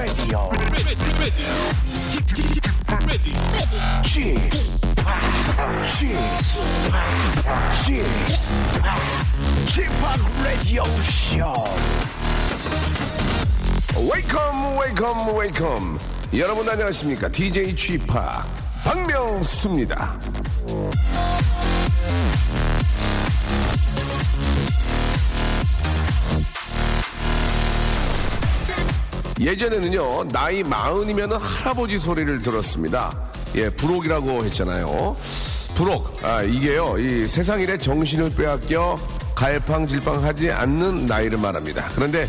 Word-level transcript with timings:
Radio. 0.00 0.48
ready, 0.48 0.96
g 4.02 4.16
g 4.16 4.32
o 9.76 9.84
p 9.90 10.20
Radio 10.42 10.84
Show. 11.02 11.68
Welcome, 13.94 14.74
welcome, 14.78 15.34
welcome. 15.34 15.98
여러분 16.32 16.66
안녕하십니까? 16.66 17.28
DJ 17.28 17.76
g 17.76 17.98
p 17.98 18.06
박명수입니다. 18.82 20.18
예전에는요 29.40 30.28
나이 30.28 30.62
마흔이면 30.62 31.32
할아버지 31.32 31.98
소리를 31.98 32.40
들었습니다. 32.42 33.10
예, 33.56 33.70
부록이라고 33.70 34.44
했잖아요. 34.44 35.16
부록, 35.74 36.24
아 36.24 36.42
이게요 36.42 36.98
이 36.98 37.26
세상 37.26 37.60
일에 37.60 37.78
정신을 37.78 38.34
빼앗겨 38.34 38.98
갈팡질팡 39.34 40.22
하지 40.22 40.50
않는 40.50 41.06
나이를 41.06 41.38
말합니다. 41.38 41.88
그런데 41.94 42.28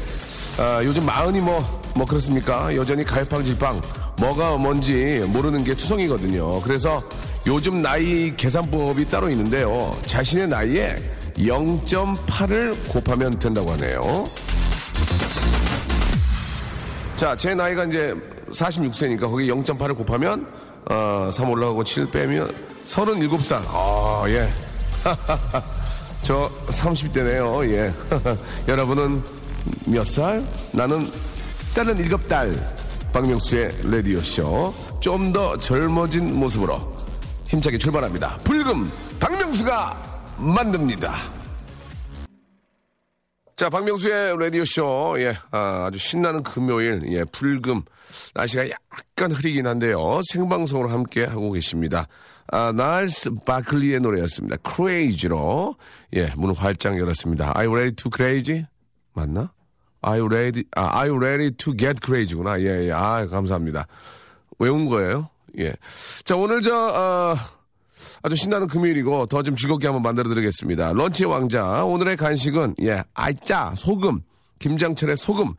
아, 0.57 0.81
요즘 0.83 1.05
마흔이 1.05 1.41
뭐 1.41 1.81
뭐 1.95 2.05
그렇습니까? 2.05 2.73
여전히 2.75 3.03
갈팡질팡 3.03 3.81
뭐가 4.17 4.57
뭔지 4.57 5.23
모르는 5.27 5.63
게 5.63 5.75
투성이거든요. 5.75 6.61
그래서 6.61 7.01
요즘 7.47 7.81
나이 7.81 8.35
계산법이 8.35 9.09
따로 9.09 9.29
있는데요. 9.29 9.97
자신의 10.05 10.47
나이에 10.47 10.97
0.8을 11.37 12.75
곱하면 12.87 13.39
된다고 13.39 13.71
하네요. 13.71 14.29
자, 17.21 17.35
제 17.35 17.53
나이가 17.53 17.83
이제 17.83 18.15
46세니까 18.49 19.21
거기 19.29 19.47
0.8을 19.47 19.95
곱하면 19.95 20.47
어, 20.89 21.29
3 21.31 21.51
올라가고 21.51 21.83
7 21.83 22.09
빼면 22.09 22.51
37살. 22.83 23.61
아, 23.67 24.23
예. 24.25 24.49
저 26.23 26.49
30대네요. 26.65 27.69
예. 27.69 27.93
여러분은 28.67 29.21
몇 29.85 30.03
살? 30.07 30.43
나는 30.71 31.07
37달. 31.67 32.57
박명수의 33.13 33.71
라디오쇼. 33.83 34.73
좀 34.99 35.31
더 35.31 35.55
젊어진 35.57 36.39
모습으로 36.39 36.97
힘차게 37.45 37.77
출발합니다. 37.77 38.39
불금 38.43 38.91
박명수가 39.19 40.33
만듭니다. 40.39 41.13
자, 43.61 43.69
박명수의 43.69 44.39
라디오쇼, 44.39 45.17
예, 45.19 45.37
아, 45.51 45.91
주 45.93 45.99
신나는 45.99 46.41
금요일, 46.41 47.03
예, 47.11 47.23
불금. 47.25 47.83
날씨가 48.33 48.67
약간 48.71 49.31
흐리긴 49.31 49.67
한데요. 49.67 50.19
생방송으로 50.31 50.89
함께 50.89 51.25
하고 51.25 51.51
계십니다. 51.51 52.07
아, 52.47 52.71
날스 52.71 53.29
바클리의 53.45 53.99
노래였습니다. 53.99 54.57
Crazy로, 54.67 55.75
예, 56.15 56.33
문을 56.37 56.55
활짝 56.55 56.97
열었습니다. 56.97 57.53
Are 57.55 57.67
you 57.67 57.75
ready 57.75 57.95
to 57.97 58.09
crazy? 58.11 58.65
맞나? 59.13 59.51
Are 60.03 60.19
you 60.19 60.25
ready, 60.25 60.63
아, 60.75 60.97
are 60.97 61.11
you 61.11 61.23
ready 61.23 61.51
to 61.51 61.75
get 61.77 61.99
crazy구나. 62.03 62.59
예, 62.61 62.87
예, 62.87 62.91
아, 62.91 63.27
감사합니다. 63.27 63.85
외운 64.57 64.89
거예요? 64.89 65.29
예. 65.59 65.75
자, 66.23 66.35
오늘 66.35 66.61
저, 66.61 66.75
어, 66.75 67.35
아주 68.23 68.35
신나는 68.35 68.67
금요일이고 68.67 69.25
더 69.27 69.41
좀 69.41 69.55
즐겁게 69.55 69.87
한번 69.87 70.03
만들어 70.03 70.29
드리겠습니다. 70.29 70.93
런치의 70.93 71.29
왕자 71.29 71.83
오늘의 71.83 72.17
간식은 72.17 72.75
예 72.83 73.03
아짜 73.13 73.73
소금 73.75 74.21
김장철의 74.59 75.17
소금 75.17 75.53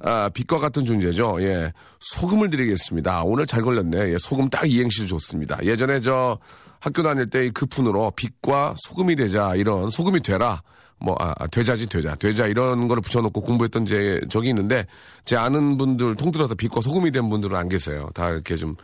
아, 0.00 0.28
빛과 0.32 0.58
같은 0.58 0.84
존재죠. 0.84 1.38
예 1.42 1.72
소금을 2.00 2.50
드리겠습니다. 2.50 3.22
오늘 3.24 3.46
잘 3.46 3.62
걸렸네. 3.62 4.12
예, 4.12 4.16
소금 4.18 4.48
딱 4.48 4.68
이행시 4.70 5.06
좋습니다. 5.06 5.58
예전에 5.64 6.00
저 6.00 6.38
학교 6.80 7.02
다닐 7.02 7.28
때 7.28 7.50
그 7.50 7.66
푼으로 7.66 8.12
빛과 8.16 8.74
소금이 8.88 9.16
되자 9.16 9.54
이런 9.56 9.90
소금이 9.90 10.20
되라. 10.20 10.62
뭐, 11.00 11.14
아, 11.20 11.32
아, 11.38 11.46
되자지, 11.46 11.86
되자. 11.88 12.16
되자, 12.16 12.48
이런 12.48 12.88
거를 12.88 13.00
붙여놓고 13.00 13.40
공부했던 13.40 13.86
제, 13.86 14.20
적이 14.28 14.48
있는데, 14.48 14.84
제 15.24 15.36
아는 15.36 15.78
분들, 15.78 16.16
통틀어서 16.16 16.56
빛과 16.56 16.80
소금이 16.80 17.12
된 17.12 17.30
분들은 17.30 17.56
안 17.56 17.68
계세요. 17.68 18.08
다 18.14 18.30
이렇게 18.30 18.56
좀, 18.56 18.74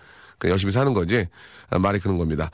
열심히 0.44 0.72
사는 0.72 0.92
거지. 0.92 1.26
아, 1.70 1.78
말이 1.78 1.98
그런 1.98 2.18
겁니다. 2.18 2.50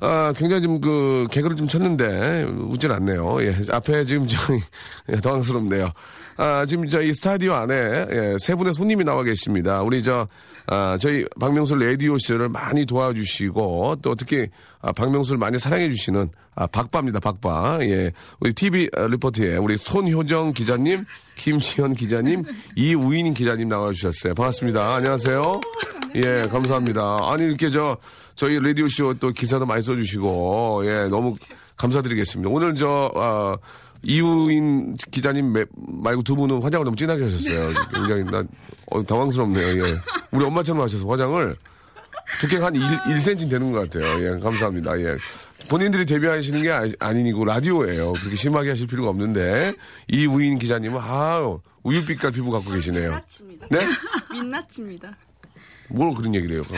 아, 0.00 0.32
굉장히 0.36 0.62
좀 0.62 0.80
그, 0.80 1.26
개그를 1.30 1.56
좀 1.56 1.68
쳤는데, 1.68 2.44
웃진 2.44 2.90
않네요. 2.90 3.42
예, 3.42 3.56
앞에 3.70 4.04
지금 4.04 4.26
저, 4.26 4.36
예, 5.10 5.16
당황스럽네요. 5.16 5.92
아, 6.36 6.64
지금 6.66 6.88
저희 6.88 7.12
스타디오 7.14 7.54
안에, 7.54 7.74
예, 8.10 8.36
세 8.40 8.54
분의 8.54 8.74
손님이 8.74 9.04
나와 9.04 9.22
계십니다. 9.22 9.82
우리 9.82 10.02
저, 10.02 10.26
아, 10.72 10.96
저희 11.00 11.24
박명수 11.40 11.74
레디오쇼를 11.74 12.48
많이 12.48 12.86
도와주시고, 12.86 13.96
또 14.02 14.14
특히, 14.14 14.48
아, 14.80 14.92
박명수를 14.92 15.36
많이 15.36 15.58
사랑해 15.58 15.90
주시는, 15.90 16.30
아, 16.54 16.68
박바입니다, 16.68 17.18
박바. 17.18 17.78
예. 17.82 18.12
우리 18.38 18.52
TV 18.52 18.88
리포트에 18.94 19.56
우리 19.56 19.76
손효정 19.76 20.52
기자님, 20.52 21.04
김지현 21.34 21.94
기자님, 21.94 22.44
이우인 22.76 23.34
기자님 23.34 23.68
나와 23.68 23.90
주셨어요. 23.92 24.34
반갑습니다. 24.34 24.94
안녕하세요. 24.94 25.60
예, 26.14 26.42
감사합니다. 26.48 27.18
아니, 27.22 27.46
이렇게 27.46 27.68
저, 27.68 27.96
저희 28.36 28.60
라디오 28.60 28.86
쇼 28.88 29.12
또 29.14 29.32
기사도 29.32 29.66
많이 29.66 29.82
써주시고, 29.82 30.82
예, 30.84 31.08
너무 31.08 31.34
감사드리겠습니다. 31.76 32.48
오늘 32.48 32.76
저, 32.76 33.10
아, 33.16 33.56
이우인 34.02 34.94
기자님 35.10 35.52
매- 35.52 35.64
말고 35.76 36.22
두 36.22 36.34
분은 36.36 36.62
화장을 36.62 36.84
너무 36.84 36.96
진하게 36.96 37.24
하셨어요. 37.24 37.72
굉장히 37.92 38.24
난, 38.24 38.48
어, 38.86 39.02
당황스럽네요. 39.04 39.86
예. 39.86 39.94
우리 40.30 40.44
엄마처럼 40.44 40.82
하셔서 40.82 41.06
화장을 41.06 41.54
두께가 42.40 42.66
한 42.66 42.74
1, 42.76 42.80
1cm 42.82 43.50
되는 43.50 43.72
것 43.72 43.90
같아요. 43.90 44.24
예, 44.24 44.38
감사합니다. 44.40 44.98
예. 45.00 45.16
본인들이 45.68 46.06
데뷔하시는 46.06 46.62
게 46.62 46.70
아니, 46.70 46.92
아니고 46.98 47.44
라디오예요. 47.44 48.12
그렇게 48.14 48.36
심하게 48.36 48.70
하실 48.70 48.86
필요가 48.86 49.10
없는데 49.10 49.74
이우인 50.08 50.58
기자님은 50.58 50.98
아 51.00 51.58
우유빛깔 51.82 52.32
피부 52.32 52.50
갖고 52.50 52.70
계시네요. 52.72 53.10
민낯입니다. 53.10 53.66
네? 53.70 53.86
민낯입니다. 54.32 55.16
뭘 55.90 56.14
그런 56.14 56.34
얘기를 56.34 56.56
해요? 56.56 56.64
어, 56.70 56.74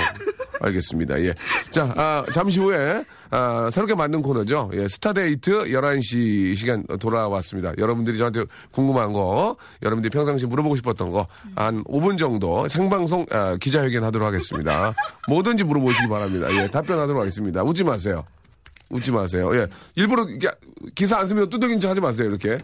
알겠습니다. 0.65 1.21
예. 1.23 1.35
자, 1.71 1.93
아, 1.97 2.25
잠시 2.33 2.61
후에, 2.61 3.05
아, 3.31 3.69
새롭게 3.73 3.95
만든 3.95 4.23
코너죠. 4.23 4.71
예, 4.75 4.87
스타데이트 4.89 5.65
11시 5.65 6.57
시간 6.57 6.85
돌아왔습니다. 7.01 7.73
여러분들이 7.79 8.17
저한테 8.19 8.45
궁금한 8.71 9.13
거, 9.13 9.57
여러분들이 9.83 10.11
평상시 10.11 10.47
물어보고 10.47 10.77
싶었던 10.77 11.11
거, 11.11 11.27
한 11.57 11.83
5분 11.85 12.17
정도 12.19 12.69
생방송, 12.69 13.27
아, 13.31 13.57
기자회견 13.57 14.05
하도록 14.05 14.27
하겠습니다. 14.27 14.95
뭐든지 15.29 15.65
물어보시기 15.65 16.09
바랍니다. 16.09 16.49
예, 16.53 16.69
답변하도록 16.69 17.21
하겠습니다. 17.21 17.63
웃지 17.63 17.83
마세요. 17.85 18.25
웃지 18.91 19.11
마세요. 19.11 19.51
예. 19.57 19.67
일부러 19.97 20.27
기사 20.95 21.19
안 21.19 21.27
쓰면 21.27 21.49
뚜덕인 21.51 21.81
척 21.81 21.91
하지 21.91 22.01
마세요, 22.01 22.29
이렇게. 22.29 22.59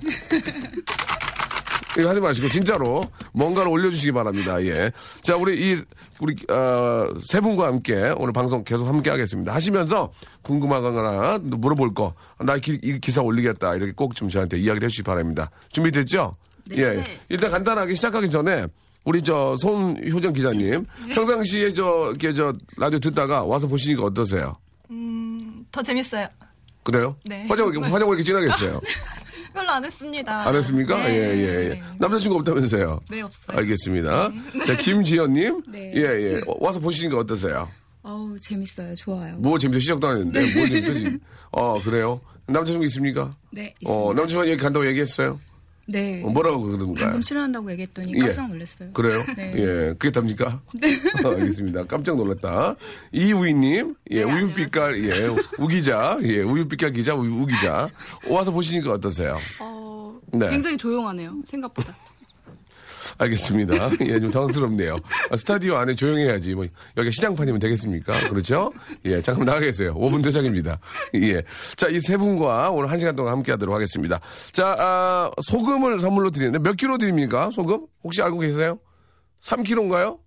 이거 1.99 2.09
하지 2.11 2.21
마시고 2.21 2.49
진짜로 2.49 3.03
뭔가를 3.33 3.71
올려주시기 3.71 4.13
바랍니다. 4.13 4.63
예. 4.65 4.93
자 5.21 5.37
우리 5.37 5.73
이 5.73 5.77
우리 6.21 6.37
어, 6.49 7.09
세 7.21 7.41
분과 7.41 7.67
함께 7.67 8.13
오늘 8.17 8.33
방송 8.33 8.63
계속 8.65 8.87
함께 8.87 9.11
하겠습니다. 9.11 9.53
하시면서 9.55 10.13
궁금하거나 10.43 11.39
물어볼 11.43 11.95
거 11.95 12.15
나 12.41 12.57
이 12.57 13.01
기사 13.01 13.21
올리겠다 13.23 13.75
이렇게 13.75 13.93
꼭 13.93 14.15
좀 14.15 14.29
저한테 14.29 14.59
이야기를 14.59 14.85
해주시기 14.87 15.03
바랍니다. 15.05 15.51
준비됐죠? 15.73 16.37
예. 16.77 16.83
예. 16.83 17.05
일단 17.29 17.51
간단하게 17.51 17.95
시작하기 17.95 18.31
전에 18.31 18.67
우리 19.05 19.23
저 19.23 19.57
손효정 19.59 20.33
기자님 20.35 20.85
평상시에 21.11 21.73
저 21.73 22.09
이렇게 22.11 22.33
저 22.33 22.53
라디오 22.77 22.99
듣다가 22.99 23.43
와서 23.45 23.67
보시니까 23.67 24.03
어떠세요? 24.05 24.57
더 25.73 25.83
재밌어요. 25.83 26.29
그래요? 26.83 27.17
네. 27.25 27.45
화장을 27.49 27.73
이렇게 27.73 27.89
화장을 27.91 28.13
이렇게 28.15 28.23
진하게 28.23 28.51
했어요. 28.51 28.81
별로 29.59 29.73
안 29.73 29.85
했습니다. 29.85 30.47
안 30.47 30.55
했습니까? 30.55 30.97
네. 31.09 31.15
예, 31.15 31.37
예, 31.37 31.65
예. 31.65 31.69
네. 31.71 31.83
남자친구 31.99 32.37
없다면서요? 32.39 33.01
네, 33.11 33.23
없어요. 33.23 33.59
알겠습니다. 33.59 34.33
자, 34.67 34.77
김지연님. 34.77 35.63
네. 35.73 35.93
예, 35.97 36.01
예. 36.03 36.41
어, 36.47 36.55
와서 36.61 36.79
보시니까 36.79 37.19
어떠세요? 37.19 37.69
어우 38.03 38.39
재밌어요. 38.39 38.95
좋아요. 38.95 39.37
뭐 39.39 39.59
재밌어 39.59 39.81
시작도 39.81 40.07
안 40.07 40.19
했는데. 40.19 40.41
뭐 40.55 40.67
재밌어? 40.69 41.19
어, 41.51 41.81
그래요? 41.83 42.21
남자친구 42.47 42.85
있습니까? 42.87 43.35
네. 43.51 43.75
어, 43.85 44.13
있습니다. 44.13 44.21
남자친구 44.23 44.49
얘기 44.49 44.63
간다고 44.63 44.87
얘기했어요? 44.87 45.41
네. 45.89 46.23
어, 46.23 46.29
뭐라고 46.29 46.61
그러는가요? 46.63 47.07
방금 47.07 47.23
출연한다고 47.23 47.71
얘기했더니 47.73 48.13
예. 48.15 48.19
깜짝 48.21 48.49
놀랐어요. 48.49 48.93
그래요? 48.93 49.25
네. 49.37 49.55
예, 49.57 49.95
그게 49.99 50.11
답니까? 50.11 50.61
네. 50.75 50.89
알겠습니다. 51.25 51.85
깜짝 51.85 52.17
놀랐다. 52.17 52.77
이우희님, 53.13 53.95
예, 54.11 54.23
네, 54.23 54.23
우유빛깔, 54.23 55.05
예, 55.05 55.29
우기자, 55.59 56.19
예, 56.25 56.43
우유빛깔 56.43 56.93
기자, 56.93 57.15
우, 57.15 57.25
우기자. 57.25 57.89
와서 58.29 58.51
보시니까 58.53 58.93
어떠세요? 58.93 59.39
어, 59.61 60.15
네. 60.33 60.51
굉장히 60.51 60.77
조용하네요. 60.77 61.41
생각보다. 61.47 61.97
알겠습니다. 63.19 63.75
예, 64.07 64.21
좀 64.21 64.31
당황스럽네요. 64.31 64.97
아, 65.31 65.37
스타디오 65.37 65.77
안에 65.77 65.95
조용해야지. 65.95 66.55
뭐, 66.55 66.67
여기 66.97 67.11
시장판이면 67.11 67.59
되겠습니까? 67.61 68.29
그렇죠? 68.29 68.73
예, 69.05 69.21
잠깐 69.21 69.45
나가 69.45 69.61
계세요. 69.61 69.95
5분 69.95 70.23
도착입니다. 70.23 70.79
예. 71.15 71.43
자, 71.77 71.89
이 71.89 71.99
세 72.01 72.17
분과 72.17 72.71
오늘 72.71 72.91
한 72.91 72.99
시간 72.99 73.15
동안 73.17 73.33
함께 73.33 73.51
하도록 73.53 73.75
하겠습니다. 73.75 74.21
자, 74.53 74.75
아, 74.79 75.31
소금을 75.43 75.99
선물로 75.99 76.31
드리는데 76.31 76.59
몇 76.61 76.77
킬로 76.77 76.97
드립니까? 76.97 77.51
소금? 77.51 77.87
혹시 78.05 78.23
알고 78.23 78.39
계세요? 78.39 78.79
3킬로인가요? 79.43 80.19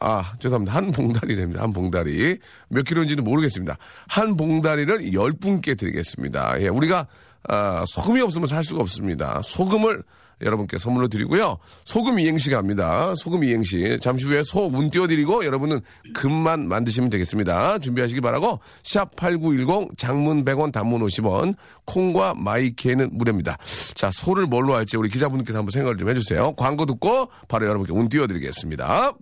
아, 0.00 0.32
죄송합니다. 0.40 0.74
한 0.74 0.90
봉다리랍니다. 0.90 1.62
한 1.62 1.72
봉다리. 1.72 2.38
몇 2.68 2.84
킬로인지는 2.84 3.22
모르겠습니다. 3.22 3.76
한 4.08 4.36
봉다리를 4.36 5.14
열 5.14 5.32
분께 5.32 5.76
드리겠습니다. 5.76 6.60
예, 6.60 6.68
우리가, 6.68 7.06
아, 7.48 7.84
소금이 7.86 8.20
없으면 8.20 8.48
살 8.48 8.64
수가 8.64 8.80
없습니다. 8.80 9.40
소금을 9.44 10.02
여러분께 10.42 10.78
선물로 10.78 11.08
드리고요. 11.08 11.58
소금 11.84 12.18
이행시 12.20 12.50
갑니다. 12.50 13.14
소금 13.16 13.42
이행시. 13.44 13.98
잠시 14.02 14.26
후에 14.26 14.42
소 14.42 14.66
운 14.66 14.90
띄워드리고 14.90 15.44
여러분은 15.46 15.80
금만 16.14 16.68
만드시면 16.68 17.08
되겠습니다. 17.10 17.78
준비하시기 17.78 18.20
바라고 18.20 18.60
샵8910 18.82 19.96
장문 19.96 20.44
100원 20.44 20.72
단문 20.72 21.00
50원 21.02 21.54
콩과 21.86 22.34
마이케는 22.36 23.10
무료입니다. 23.12 23.56
자, 23.94 24.10
소를 24.12 24.46
뭘로 24.46 24.74
할지 24.74 24.96
우리 24.96 25.08
기자분께서 25.08 25.56
한번 25.58 25.70
생각을 25.70 25.96
좀 25.96 26.08
해주세요. 26.10 26.52
광고 26.54 26.84
듣고 26.84 27.30
바로 27.48 27.66
여러분께 27.66 27.92
운 27.92 28.08
띄워드리겠습니다. 28.08 29.12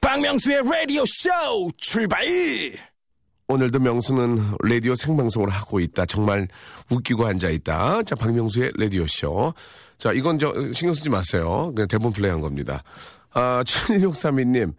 박명수의 0.00 0.62
라디오 0.64 1.04
쇼 1.04 1.28
출발! 1.76 2.24
오늘도 3.48 3.80
명수는 3.80 4.54
라디오 4.62 4.94
생방송을 4.94 5.48
하고 5.48 5.80
있다. 5.80 6.06
정말 6.06 6.46
웃기고 6.88 7.26
앉아 7.26 7.50
있다. 7.50 8.04
자, 8.04 8.14
박명수의 8.14 8.70
라디오 8.78 9.04
쇼. 9.08 9.52
자, 10.00 10.14
이건 10.14 10.38
저, 10.38 10.50
신경 10.72 10.94
쓰지 10.94 11.10
마세요. 11.10 11.70
그냥 11.74 11.86
대본 11.86 12.12
플레이 12.12 12.30
한 12.30 12.40
겁니다. 12.40 12.82
아, 13.34 13.62
7632님. 13.68 14.72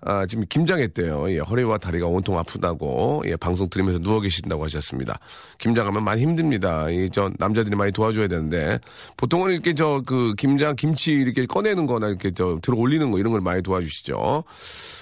아, 0.00 0.24
지금 0.26 0.44
김장했대요. 0.48 1.28
예, 1.32 1.38
허리와 1.40 1.78
다리가 1.78 2.06
온통 2.06 2.38
아프다고, 2.38 3.24
예, 3.26 3.34
방송 3.34 3.68
들으면서 3.68 3.98
누워 3.98 4.20
계신다고 4.20 4.64
하셨습니다. 4.66 5.18
김장하면 5.58 6.04
많이 6.04 6.22
힘듭니다. 6.22 6.88
이, 6.90 7.10
저, 7.12 7.32
남자들이 7.38 7.74
많이 7.74 7.90
도와줘야 7.90 8.28
되는데, 8.28 8.78
보통은 9.16 9.50
이렇게 9.50 9.74
저, 9.74 10.00
그, 10.06 10.34
김장, 10.38 10.76
김치 10.76 11.10
이렇게 11.10 11.46
꺼내는 11.46 11.88
거나 11.88 12.06
이렇게 12.06 12.30
저, 12.30 12.56
들어 12.62 12.76
올리는 12.78 13.10
거 13.10 13.18
이런 13.18 13.32
걸 13.32 13.40
많이 13.40 13.60
도와주시죠. 13.60 14.44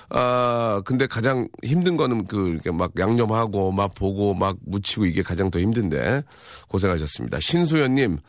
아, 0.08 0.81
근데 0.87 1.06
가장 1.06 1.46
힘든 1.62 1.99
거는 1.99 2.26
그, 2.26 2.49
이렇게 2.49 2.70
막 2.70 2.93
양념하고, 2.99 3.73
막 3.73 3.94
보고, 3.94 4.32
막 4.32 4.56
묻히고 4.64 5.05
이게 5.05 5.20
가장 5.20 5.50
더 5.50 5.61
힘든데, 5.61 6.23
고생하셨습니다. 6.69 7.40
신수연님, 7.43 8.20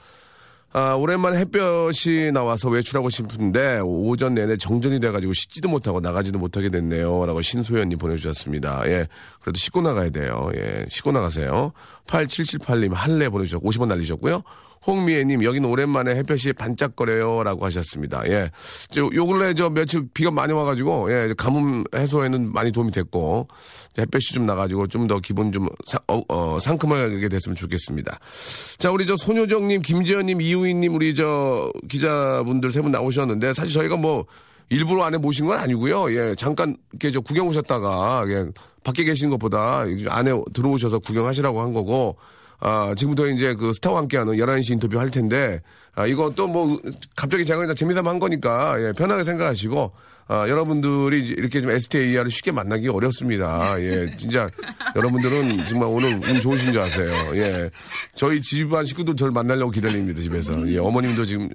아, 0.73 0.93
오랜만에 0.93 1.39
햇볕이 1.39 2.31
나와서 2.33 2.69
외출하고 2.69 3.09
싶은데 3.09 3.79
오전 3.83 4.35
내내 4.35 4.57
정전이 4.57 4.99
돼가지고 4.99 5.33
씻지도 5.33 5.69
못하고 5.69 6.01
나가지도 6.01 6.39
못하게 6.39 6.69
됐네요. 6.69 7.25
라고 7.25 7.41
신소연님 7.41 7.97
보내주셨습니다. 7.97 8.83
예. 8.87 9.07
그래도 9.41 9.57
씻고 9.57 9.81
나가야 9.81 10.09
돼요. 10.09 10.51
예. 10.55 10.85
씻고 10.89 11.13
나가세요. 11.13 11.71
8778님 12.07 12.93
할래 12.93 13.29
보내주셨고 13.29 13.69
50원 13.71 13.87
날리셨고요. 13.87 14.43
홍미애님 14.85 15.43
여기는 15.43 15.67
오랜만에 15.69 16.15
햇볕이 16.15 16.53
반짝거려요. 16.53 17.43
라고 17.43 17.65
하셨습니다. 17.65 18.21
예. 18.27 18.51
저, 18.91 19.01
요 19.13 19.25
근래 19.25 19.53
저 19.53 19.69
며칠 19.69 20.03
비가 20.13 20.31
많이 20.31 20.53
와가지고 20.53 21.11
예. 21.11 21.33
가뭄 21.37 21.83
해소에는 21.95 22.53
많이 22.53 22.71
도움이 22.71 22.91
됐고 22.91 23.47
햇볕이 23.97 24.33
좀 24.33 24.45
나가지고 24.45 24.87
좀 24.87 25.07
더 25.07 25.19
기분 25.19 25.51
좀 25.51 25.67
사- 25.85 25.99
어, 26.07 26.21
어, 26.29 26.59
상큼하게 26.59 27.29
됐으면 27.29 27.55
좋겠습니다. 27.55 28.19
자, 28.77 28.91
우리 28.91 29.05
저 29.05 29.15
손효정님, 29.17 29.81
김지현님, 29.81 30.41
이우희님, 30.41 30.93
우리 30.93 31.15
저 31.15 31.71
기자분들 31.89 32.71
세 32.71 32.81
분 32.81 32.91
나오셨는데 32.91 33.53
사실 33.53 33.73
저희가 33.73 33.95
뭐 33.97 34.25
일부러 34.69 35.03
안에 35.03 35.17
모신 35.17 35.45
건 35.45 35.57
아니고요. 35.59 36.13
예, 36.13 36.35
잠깐 36.35 36.75
이렇게 36.91 37.09
저 37.11 37.21
구경 37.21 37.47
오셨다가 37.47 38.25
예, 38.27 38.45
밖에 38.83 39.03
계신 39.05 39.29
것보다 39.29 39.85
안에 40.09 40.31
들어오셔서 40.53 40.99
구경하시라고 40.99 41.61
한 41.61 41.73
거고. 41.73 42.17
아, 42.59 42.93
지금부터 42.95 43.27
이제 43.27 43.53
그 43.53 43.71
스타와 43.73 43.99
함께하는 43.99 44.33
11시 44.35 44.71
인터뷰 44.71 44.99
할 44.99 45.11
텐데, 45.11 45.61
아, 45.95 46.05
또 46.35 46.47
뭐, 46.47 46.79
갑자기 47.15 47.45
제가 47.45 47.59
그냥 47.59 47.75
재미삼아 47.75 48.09
한 48.09 48.19
거니까, 48.19 48.75
예, 48.79 48.93
편하게 48.93 49.23
생각하시고, 49.23 49.93
아, 50.29 50.49
여러분들이 50.49 51.19
이렇게 51.19 51.61
좀 51.61 51.71
STA를 51.71 52.29
쉽게 52.29 52.51
만나기 52.51 52.89
어렵습니다. 52.89 53.79
예, 53.79 54.15
진짜 54.17 54.49
여러분들은 54.95 55.65
정말 55.65 55.87
오늘 55.89 56.15
운 56.15 56.39
좋으신 56.41 56.73
줄 56.73 56.81
아세요. 56.81 57.13
예. 57.35 57.69
저희 58.13 58.41
집안 58.41 58.85
식구들 58.85 59.15
저를 59.15 59.31
만나려고 59.31 59.71
기다립니다, 59.71 60.21
집에서. 60.21 60.67
예, 60.69 60.79
어머님도 60.79 61.25
지금 61.25 61.49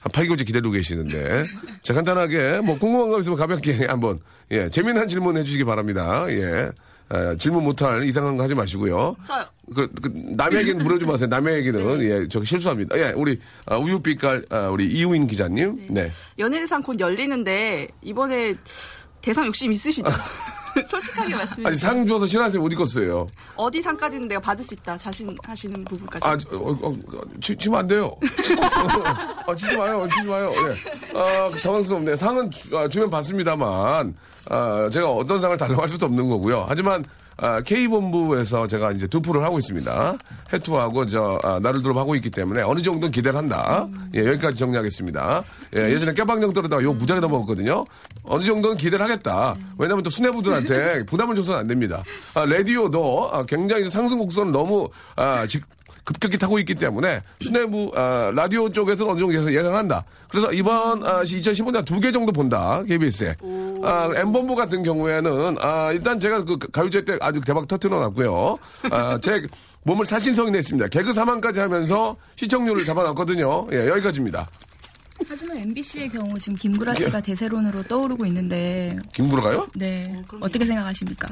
한 0.00 0.12
8개월째 0.12 0.44
기다리고 0.46 0.72
계시는데. 0.72 1.46
자, 1.82 1.94
간단하게, 1.94 2.60
뭐, 2.60 2.78
궁금한 2.78 3.10
거 3.10 3.20
있으면 3.20 3.38
가볍게 3.38 3.86
한번, 3.86 4.18
예, 4.50 4.68
재미난 4.68 5.08
질문 5.08 5.38
해주시기 5.38 5.64
바랍니다. 5.64 6.26
예. 6.28 6.70
에, 7.12 7.36
질문 7.36 7.62
못할 7.64 8.02
이상한 8.04 8.36
거 8.36 8.42
하지 8.44 8.54
마시고요. 8.54 9.14
저요. 9.24 9.44
그, 9.74 9.88
그 10.02 10.56
얘기는 10.56 10.82
물어주지 10.82 11.06
마세요. 11.10 11.28
남의 11.28 11.56
얘기는, 11.56 12.02
예, 12.02 12.26
저 12.28 12.44
실수합니다. 12.44 12.98
예, 12.98 13.12
우리, 13.14 13.38
아, 13.66 13.76
우유빛깔, 13.76 14.46
아, 14.50 14.68
우리 14.68 14.86
이우인 14.86 15.26
기자님. 15.26 15.86
네. 15.90 16.10
연예대상 16.38 16.82
곧 16.82 16.98
열리는데 16.98 17.88
이번에 18.02 18.54
대상 19.20 19.46
욕심 19.46 19.72
있으시죠? 19.72 20.10
솔직하게 20.88 21.34
말씀해 21.34 21.68
아니. 21.68 21.76
상 21.76 22.06
줘서 22.06 22.26
신한 22.26 22.50
쌤 22.50 22.62
어디 22.62 22.76
껐어요? 22.76 23.26
어디 23.56 23.80
상까지는 23.80 24.28
내가 24.28 24.40
받을 24.42 24.62
수 24.62 24.74
있다 24.74 24.94
자신 24.98 25.34
하시는 25.42 25.82
부분까지. 25.84 26.28
아, 26.28 26.36
저, 26.36 26.54
어, 26.54 26.70
어, 26.82 26.94
치, 27.40 27.56
치면 27.56 27.80
안 27.80 27.86
돼요. 27.86 28.14
아, 29.46 29.54
치지 29.56 29.74
마요, 29.76 30.06
치지 30.14 30.26
마요. 30.26 30.52
예. 30.54 31.18
아, 31.18 31.50
당황스럽네. 31.62 32.16
상은 32.16 32.50
주, 32.50 32.76
아, 32.76 32.86
주면 32.88 33.08
받습니다만, 33.08 34.14
아, 34.48 34.88
제가 34.90 35.10
어떤 35.10 35.40
상을 35.40 35.56
달라고 35.56 35.82
할 35.82 35.88
수도 35.88 36.06
없는 36.06 36.28
거고요. 36.28 36.66
하지만, 36.68 37.04
아, 37.38 37.60
K본부에서 37.60 38.66
제가 38.66 38.92
이제 38.92 39.06
두프를 39.06 39.42
하고 39.44 39.58
있습니다. 39.58 40.16
해투하고, 40.52 41.06
저, 41.06 41.38
아, 41.42 41.58
나를 41.60 41.82
들어 41.82 41.98
하고 41.98 42.14
있기 42.14 42.30
때문에 42.30 42.62
어느 42.62 42.80
정도는 42.80 43.10
기대를 43.10 43.36
한다. 43.38 43.86
예, 44.14 44.20
여기까지 44.20 44.56
정리하겠습니다. 44.56 45.42
예, 45.76 45.92
예전에 45.92 46.14
깨방정 46.14 46.52
떨어다가 46.52 46.82
욕 46.82 46.96
무지하게 46.96 47.20
넘어갔거든요. 47.20 47.84
어느 48.24 48.42
정도는 48.42 48.76
기대를 48.76 49.04
하겠다. 49.04 49.54
왜냐면 49.78 50.02
또 50.02 50.10
수뇌부들한테 50.10 51.04
부담을 51.06 51.34
줘서는 51.34 51.60
안 51.60 51.66
됩니다. 51.66 52.02
아, 52.34 52.46
라디오도 52.46 53.30
아, 53.32 53.44
굉장히 53.44 53.90
상승 53.90 54.18
곡선을 54.18 54.52
너무, 54.52 54.88
아, 55.16 55.46
직, 55.46 55.64
급격히 56.06 56.38
타고 56.38 56.58
있기 56.60 56.76
때문에 56.76 57.20
수뇌부 57.40 57.92
아, 57.96 58.30
라디오 58.34 58.70
쪽에서 58.70 59.06
어느 59.08 59.18
정도 59.18 59.34
예상- 59.34 59.52
예상한다. 59.52 60.04
그래서 60.28 60.52
이번 60.52 61.04
아, 61.04 61.22
2015년 61.24 61.84
두 61.84 62.00
개 62.00 62.12
정도 62.12 62.30
본다 62.32 62.82
KBS에. 62.86 63.36
아, 63.82 64.08
M본부 64.16 64.54
같은 64.54 64.82
경우에는 64.84 65.56
아, 65.60 65.90
일단 65.92 66.18
제가 66.20 66.44
그 66.44 66.56
가요제 66.58 67.04
때 67.04 67.18
아주 67.20 67.40
대박 67.40 67.66
터트려 67.66 67.98
놨고요. 67.98 68.56
아, 68.90 69.18
제 69.20 69.42
몸을 69.82 70.06
살신성이 70.06 70.52
냈습니다. 70.52 70.88
개그 70.88 71.12
사만까지 71.12 71.58
하면서 71.60 72.16
시청률을 72.36 72.84
잡아놨거든요. 72.84 73.66
예, 73.72 73.88
여기까지입니다. 73.88 74.46
하지만 75.28 75.56
MBC의 75.56 76.08
경우 76.10 76.38
지금 76.38 76.54
김구라 76.56 76.94
씨가 76.94 77.20
대세론으로 77.20 77.82
떠오르고 77.84 78.26
있는데, 78.26 78.90
김구라가요? 79.12 79.66
네. 79.74 80.04
어 80.40 80.48
떻게 80.48 80.64
생각하십니까? 80.64 81.26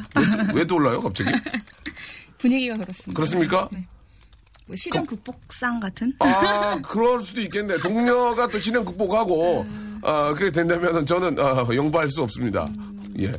왜 0.55 0.67
떠올라요, 0.67 0.99
갑자기? 1.01 1.31
분위기가 2.39 2.75
그렇습니다. 2.77 3.15
그렇습니까? 3.15 3.69
뭐 4.67 4.77
시련 4.77 5.05
극복상 5.05 5.79
같은? 5.79 6.13
아, 6.21 6.81
그럴 6.83 7.23
수도 7.23 7.41
있겠네. 7.43 7.81
동료가 7.81 8.49
또 8.49 8.61
진행 8.61 8.85
극복하고, 8.85 9.67
아, 10.03 10.33
그렇게 10.33 10.51
된다면 10.51 11.05
저는, 11.05 11.39
아, 11.39 11.67
영부할 11.75 12.09
수 12.11 12.23
없습니다. 12.23 12.67
예. 13.21 13.31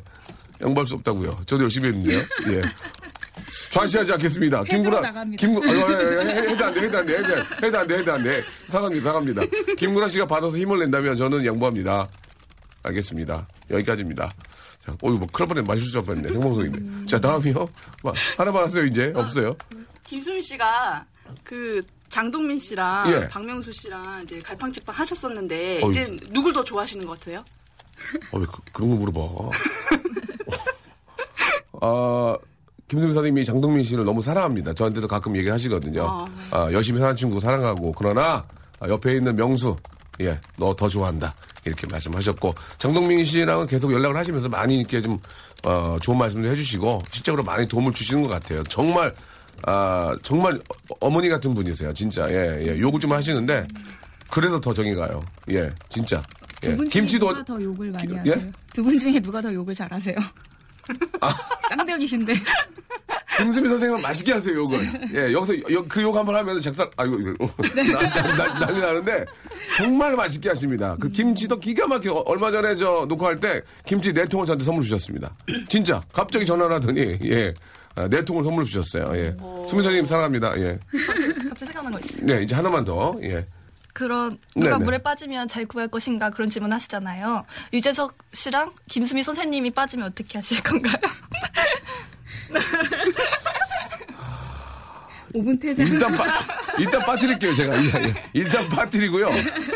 영부할 0.62 0.86
수 0.86 0.96
없다고요. 0.96 1.32
저도 1.48 1.64
열심히 1.64 1.90
했는데요. 1.90 2.20
예. 2.50 2.62
좌시하지 3.72 4.14
않겠습니다. 4.14 4.64
김구라. 4.64 5.26
김구, 5.38 5.62
아, 5.64 5.68
예, 5.68 5.74
예, 5.74 6.28
예, 6.28 6.50
해도 6.52 6.66
안 6.66 6.74
돼, 6.74 6.82
해도 6.82 6.98
안 6.98 7.06
돼, 7.06 7.18
해도 7.18 7.34
안 7.34 7.36
돼, 7.36 7.66
해도 7.66 7.80
안 7.80 7.88
돼, 7.88 7.98
해도 7.98 8.14
안 8.14 8.24
돼. 8.24 8.42
사갑니다, 8.68 9.04
사갑니다. 9.04 9.42
김구라 9.78 10.08
씨가 10.08 10.28
받아서 10.28 10.58
힘을 10.58 10.80
낸다면 10.80 11.18
저는 11.18 11.46
양보합니다. 11.46 12.08
알겠습니다. 12.84 13.48
여기까지입니다. 13.72 14.30
자, 14.86 14.96
어이구, 15.02 15.20
뭐, 15.20 15.28
큰일 15.34 15.48
뻔했네. 15.48 15.68
마실 15.68 15.88
수 15.88 16.02
뻔했네. 16.04 16.30
생방송인데. 16.30 17.08
자, 17.08 17.20
다음이요. 17.20 17.70
뭐, 18.04 18.14
하나 18.38 18.52
받았어요, 18.52 18.86
이제? 18.86 19.12
없어요? 19.16 19.58
기술 20.06 20.42
씨가 20.42 21.06
그 21.44 21.82
장동민 22.10 22.58
씨랑 22.58 23.12
예. 23.12 23.28
박명수 23.28 23.72
씨랑 23.72 24.22
이제 24.24 24.40
갈팡질팡 24.40 24.96
하셨었는데 24.96 25.82
어이. 25.84 25.92
이제 25.92 26.16
누굴 26.32 26.54
더 26.54 26.64
좋아하시는 26.64 27.06
것 27.06 27.20
같아요? 27.20 27.44
어, 28.32 28.38
왜 28.40 28.46
그, 28.74 28.82
런거 28.82 28.96
물어봐. 28.96 29.50
아, 31.82 32.38
김승민 32.88 33.14
선생님이 33.14 33.46
장동민 33.46 33.84
씨를 33.84 34.04
너무 34.06 34.22
사랑합니다. 34.22 34.74
저한테도 34.74 35.08
가끔 35.08 35.36
얘기하시거든요. 35.38 36.26
아, 36.52 36.70
열심히 36.72 37.00
사는 37.00 37.16
친구 37.16 37.40
사랑하고, 37.40 37.92
그러나, 37.98 38.46
아, 38.80 38.88
옆에 38.88 39.16
있는 39.16 39.36
명수, 39.36 39.76
예, 40.22 40.40
너 40.58 40.74
더 40.74 40.88
좋아한다. 40.88 41.34
이렇게 41.66 41.88
말씀하셨고, 41.92 42.54
장동민 42.78 43.26
씨랑은 43.26 43.66
계속 43.66 43.92
연락을 43.92 44.16
하시면서 44.16 44.48
많이 44.50 44.78
이렇게 44.80 45.02
좀, 45.02 45.20
어, 45.64 45.98
좋은 46.02 46.18
말씀도 46.18 46.48
해주시고, 46.50 47.02
실제로 47.12 47.44
많이 47.44 47.68
도움을 47.68 47.92
주시는 47.92 48.24
것 48.24 48.30
같아요. 48.30 48.62
정말, 48.64 49.14
아, 49.64 50.16
정말 50.22 50.60
어머니 51.00 51.30
같은 51.30 51.54
분이세요. 51.54 51.94
진짜, 51.94 52.28
예, 52.30 52.62
예. 52.68 52.80
욕을 52.80 53.00
좀 53.00 53.12
하시는데, 53.14 53.64
그래서 54.30 54.60
더 54.60 54.74
정이 54.74 54.94
가요. 54.96 55.22
예, 55.50 55.70
진짜. 55.90 56.22
예. 56.64 56.70
두분 56.70 56.90
중에 56.90 57.02
김치도 57.02 57.28
누가 57.30 57.44
더 57.44 57.62
욕을 57.62 57.92
많이 57.92 58.08
기- 58.08 58.16
하세요? 58.18 58.34
예? 58.36 58.52
두분 58.74 58.98
중에 58.98 59.20
누가 59.20 59.42
더 59.42 59.54
욕을 59.54 59.74
잘하세요? 59.74 60.16
쌍벽이신데 61.70 62.34
김수미 63.38 63.68
선생님은 63.68 64.02
맛있게 64.02 64.32
하세요, 64.34 64.56
욕을. 64.56 64.80
예, 65.14 65.34
여기서 65.34 65.54
그 65.90 66.02
욕 66.02 66.16
한번 66.16 66.36
하면 66.38 66.62
작살, 66.62 66.90
아이고, 66.96 67.20
이거, 67.20 67.50
네. 67.76 67.84
나- 67.92 68.02
나- 68.02 68.34
나- 68.36 68.60
난리 68.60 68.80
나는데, 68.80 69.26
정말 69.78 70.16
맛있게 70.16 70.50
하십니다. 70.50 70.96
그 71.00 71.10
김치도 71.10 71.60
기가 71.60 71.86
막히게, 71.88 72.10
어, 72.10 72.24
얼마 72.28 72.50
전에 72.50 72.76
저 72.76 73.06
녹화할 73.10 73.36
때, 73.36 73.62
김치 73.86 74.14
네 74.14 74.24
통을 74.26 74.46
저한테 74.46 74.64
선물 74.64 74.84
주셨습니다. 74.84 75.36
진짜. 75.68 76.00
갑자기 76.14 76.46
전화를 76.46 76.76
하더니, 76.76 77.18
예, 77.26 77.54
아, 77.96 78.08
네 78.10 78.24
통을 78.24 78.44
선물 78.44 78.66
주셨어요. 78.66 79.06
예. 79.18 79.36
수미 79.68 79.82
선생님 79.82 80.06
사랑합니다. 80.06 80.54
예. 80.60 80.78
갑자기 81.50 81.72
생각난 81.72 81.92
거 81.94 82.00
있어요. 82.00 82.26
네, 82.26 82.44
이제 82.44 82.54
하나만 82.56 82.84
더, 82.84 83.18
예. 83.24 83.46
그런 83.94 84.38
누가 84.56 84.72
네네. 84.74 84.84
물에 84.84 84.98
빠지면 84.98 85.48
잘 85.48 85.66
구할 85.66 85.88
것인가 85.88 86.30
그런 86.30 86.50
질문 86.50 86.74
하시잖아요. 86.74 87.46
유재석 87.72 88.18
씨랑 88.34 88.72
김수미 88.90 89.24
선생님이 89.24 89.72
빠지면 89.72 90.08
어떻게 90.08 90.38
하실 90.38 90.62
건가요? 90.62 90.96
5분 95.34 95.60
퇴장. 95.62 95.88
일단 95.88 96.16
빠, 96.18 96.24
일단 96.80 97.06
빠뜨릴게요, 97.06 97.54
제가. 97.54 97.84
예, 97.84 97.88
예. 98.08 98.14
일단 98.34 98.70
빠뜨리고요. 98.70 99.30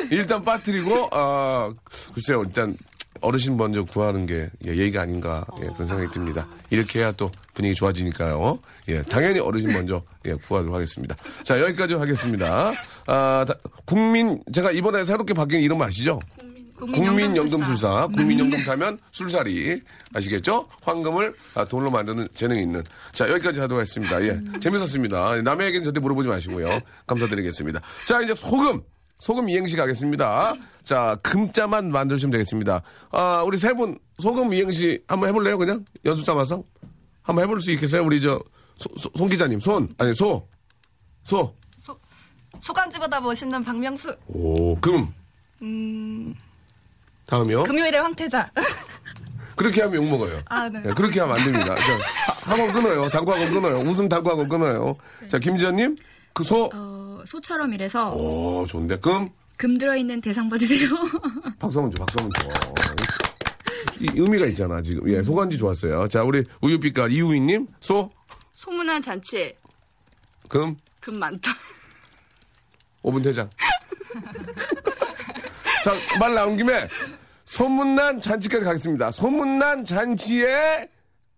일단 0.10 0.42
빠뜨리고, 0.44 1.10
아, 1.12 1.74
글쎄요, 2.14 2.44
일단 2.46 2.76
어르신 3.22 3.58
먼저 3.58 3.84
구하는 3.84 4.26
게 4.26 4.50
예, 4.66 4.76
예의가 4.76 5.02
아닌가, 5.02 5.46
예, 5.62 5.68
그런 5.68 5.88
생각이 5.88 6.10
듭니다. 6.14 6.48
이렇게 6.70 7.00
해야 7.00 7.12
또 7.12 7.30
분위기 7.54 7.76
좋아지니까요. 7.76 8.60
예, 8.90 9.02
당연히 9.04 9.40
어르신 9.40 9.70
먼저, 9.72 10.02
예, 10.26 10.34
구하도록 10.34 10.74
하겠습니다. 10.76 11.16
자, 11.44 11.60
여기까지 11.60 11.94
하겠습니다. 11.96 12.74
아, 13.08 13.46
다- 13.48 13.54
국민, 13.86 14.42
제가 14.54 14.72
이번에 14.72 15.06
새롭게 15.06 15.34
바뀐 15.34 15.62
이름 15.62 15.82
아시죠? 15.82 16.20
국민연금술사. 16.80 18.08
국민연금 18.08 18.64
타면 18.64 19.00
술사리. 19.12 19.82
아시겠죠? 20.14 20.66
황금을 20.84 21.34
아, 21.56 21.66
돈으로 21.66 21.92
만드는 21.92 22.28
재능이 22.34 22.62
있는. 22.62 22.82
자, 23.14 23.30
여기까지 23.30 23.60
하도록 23.60 23.82
하겠습니다. 23.82 24.22
예. 24.24 24.40
재밌었습니다. 24.60 25.42
남의 25.42 25.68
얘기는 25.68 25.84
절대 25.84 26.00
물어보지 26.00 26.30
마시고요. 26.30 26.80
감사드리겠습니다. 27.06 27.82
자, 28.06 28.22
이제 28.22 28.34
소금. 28.34 28.82
소금 29.20 29.50
이행시 29.50 29.76
가겠습니다. 29.76 30.56
자, 30.84 31.18
금자만 31.24 31.92
만드시면 31.92 32.32
되겠습니다. 32.32 32.82
아, 33.12 33.44
우리 33.46 33.58
세 33.58 33.74
분 33.74 33.98
소금 34.20 34.54
이행시 34.54 35.00
한번 35.08 35.30
해볼래요? 35.30 35.58
그냥? 35.58 35.84
연습 36.06 36.26
삼아서? 36.26 36.64
한번 37.22 37.44
해볼 37.44 37.62
수 37.62 37.72
있겠어요? 37.72 38.04
우리 38.04 38.22
저, 38.22 38.42
소- 38.76 38.90
소- 38.98 39.12
손 39.16 39.30
기자님. 39.30 39.60
손. 39.60 39.90
아니, 39.98 40.14
소. 40.16 40.48
소. 41.24 41.54
소간지보다 42.62 43.22
멋있는 43.22 43.64
박명수. 43.64 44.14
오, 44.28 44.76
금. 44.80 45.08
다음이요? 47.28 47.64
금요일에 47.64 47.98
황태자. 48.00 48.50
그렇게 49.56 49.82
하면 49.84 50.04
욕먹어요. 50.04 50.42
아, 50.50 50.68
네. 50.70 50.82
예, 50.86 50.90
그렇게 50.94 51.20
하면 51.20 51.38
안 51.38 51.44
됩니다. 51.44 51.76
자, 51.76 52.00
학원 52.52 52.72
끊어요. 52.74 53.10
당구학원 53.10 53.52
끊어요. 53.52 53.80
웃음 53.82 54.10
당구학원 54.10 54.50
끊어요. 54.50 54.96
자, 55.28 55.38
김지현님, 55.38 55.96
그 56.34 56.44
소, 56.44 56.70
어, 56.74 56.99
소처럼 57.26 57.74
이래서 57.74 58.14
오, 58.14 58.66
좋은데. 58.66 58.98
금, 59.00 59.30
금 59.58 59.78
들어있는 59.78 60.22
대상 60.22 60.50
받으세요. 60.50 60.90
박수 61.60 61.80
한번 61.80 61.92
줘, 61.92 62.06
박수 62.06 62.20
한번 62.20 62.32
줘. 62.42 62.50
이 64.02 64.08
의미가 64.16 64.46
있잖아, 64.48 64.82
지금. 64.82 65.10
예, 65.12 65.22
소간지 65.22 65.58
좋았어요. 65.58 66.08
자, 66.08 66.24
우리 66.24 66.44
우유빛깔 66.62 67.12
이우희님, 67.12 67.68
소, 67.82 68.10
소문난 68.54 69.02
잔치에 69.02 69.58
금, 70.48 70.76
금 71.02 71.20
많다. 71.20 71.52
5분 73.04 73.24
퇴장. 73.24 73.50
자, 75.84 75.94
말 76.20 76.34
나온 76.34 76.58
김에 76.58 76.88
소문난 77.46 78.20
잔치까지 78.22 78.64
가겠습니다. 78.66 79.12
소문난 79.12 79.86
잔치에 79.86 80.90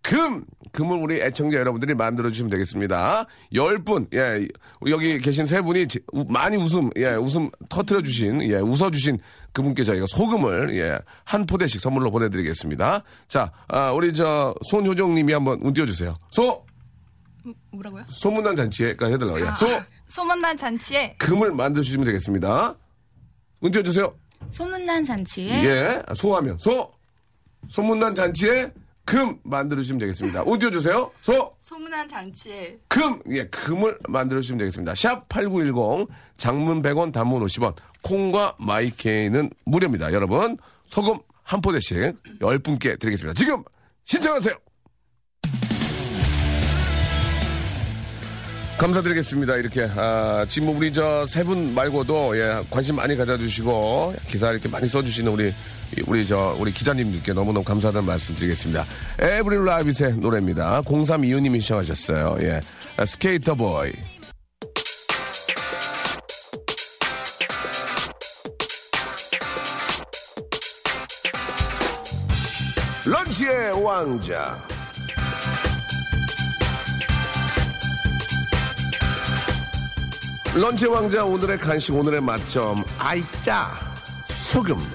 금! 0.02 0.46
금을 0.72 0.98
우리 0.98 1.22
애청자 1.22 1.58
여러분들이 1.58 1.94
만들어 1.94 2.30
주시면 2.30 2.50
되겠습니다. 2.50 3.26
열 3.54 3.84
분, 3.84 4.08
예, 4.14 4.48
여기 4.88 5.20
계신 5.20 5.46
세 5.46 5.62
분이 5.62 5.88
많이 6.30 6.58
웃음, 6.58 6.90
예, 6.98 7.14
웃음 7.14 7.50
터트려 7.70 8.02
주신, 8.02 8.42
예, 8.44 8.56
웃어 8.56 8.90
주신 8.92 9.20
그분께 9.54 9.84
저희가 9.84 10.06
소금을, 10.08 10.76
예, 10.78 11.00
한 11.26 11.46
포대씩 11.46 11.82
선물로 11.82 12.12
보내드리겠습니다. 12.12 13.04
자, 13.28 13.52
아, 13.68 13.92
우리 13.92 14.14
저, 14.14 14.56
손효정 14.64 15.14
님이 15.16 15.34
한번 15.34 15.60
운 15.62 15.74
띄워 15.74 15.86
주세요. 15.86 16.14
소! 16.32 16.66
뭐라고요? 17.72 18.06
소문난 18.08 18.56
잔치에까지 18.56 19.14
해달라고, 19.14 19.42
예. 19.42 19.48
아. 19.48 19.56
소! 19.56 19.68
소문난 20.08 20.58
잔치에 20.58 21.16
금을 21.18 21.52
만드시면 21.52 22.06
되겠습니다. 22.06 22.76
운 23.62 23.72
띄워 23.72 23.84
주세요. 23.84 24.14
소문난 24.52 25.04
잔치에 25.04 25.64
예, 25.64 26.04
소하면 26.16 26.58
소. 26.60 26.92
소문난 27.70 28.16
잔치에 28.16 28.72
금 29.12 29.38
만들어주시면 29.44 30.00
되겠습니다. 30.00 30.44
운 30.46 30.58
띄워주세요. 30.58 31.12
소, 31.20 31.54
소문난 31.60 32.08
잔치에 32.08 32.78
금. 32.88 33.20
예, 33.32 33.46
금을 33.48 33.98
만들어주시면 34.08 34.60
되겠습니다. 34.60 34.96
샵 34.96 35.28
8910, 35.28 36.08
장문 36.38 36.82
100원, 36.82 37.12
단문 37.12 37.44
50원, 37.46 37.76
콩과 38.04 38.56
마이케이는 38.60 39.50
무료입니다. 39.66 40.14
여러분, 40.14 40.58
소금 40.88 41.20
한 41.44 41.60
포대씩 41.60 41.98
10분께 42.40 42.98
드리겠습니다. 43.00 43.34
지금 43.34 43.66
신청하세요. 44.06 44.56
감사드리겠습니다. 48.78 49.58
이렇게 49.58 49.88
아, 49.96 50.46
지금 50.48 50.68
뭐 50.70 50.78
우리 50.78 50.92
저 50.94 51.26
세 51.28 51.44
분 51.44 51.74
말고도 51.76 52.38
예, 52.38 52.62
관심 52.72 52.96
많이 52.96 53.18
가져주시고 53.18 54.16
기사 54.28 54.52
이렇게 54.52 54.70
많이 54.70 54.88
써주시는 54.88 55.32
우리 55.34 55.52
우리 56.08 56.26
저 56.26 56.56
우리 56.60 56.72
기자님들께 56.72 57.34
너무너무 57.34 57.64
감사하다는 57.64 58.08
말씀드리겠습니다. 58.08 58.86
에이브릴 59.20 59.66
라빈의 59.66 60.18
노래입니다. 60.18 60.82
0325님이 60.84 61.62
신청하셨어요. 61.62 62.38
예, 62.44 62.60
아, 62.98 63.06
Sk8er 63.06 63.56
Boi. 63.56 63.92
런치의 73.06 73.84
왕자. 73.84 74.72
런치 80.54 80.86
왕자 80.86 81.24
오늘의 81.24 81.58
간식 81.60 81.96
오늘의 81.96 82.22
맛점 82.22 82.84
아이짜 82.98 83.72
소금 84.30 84.86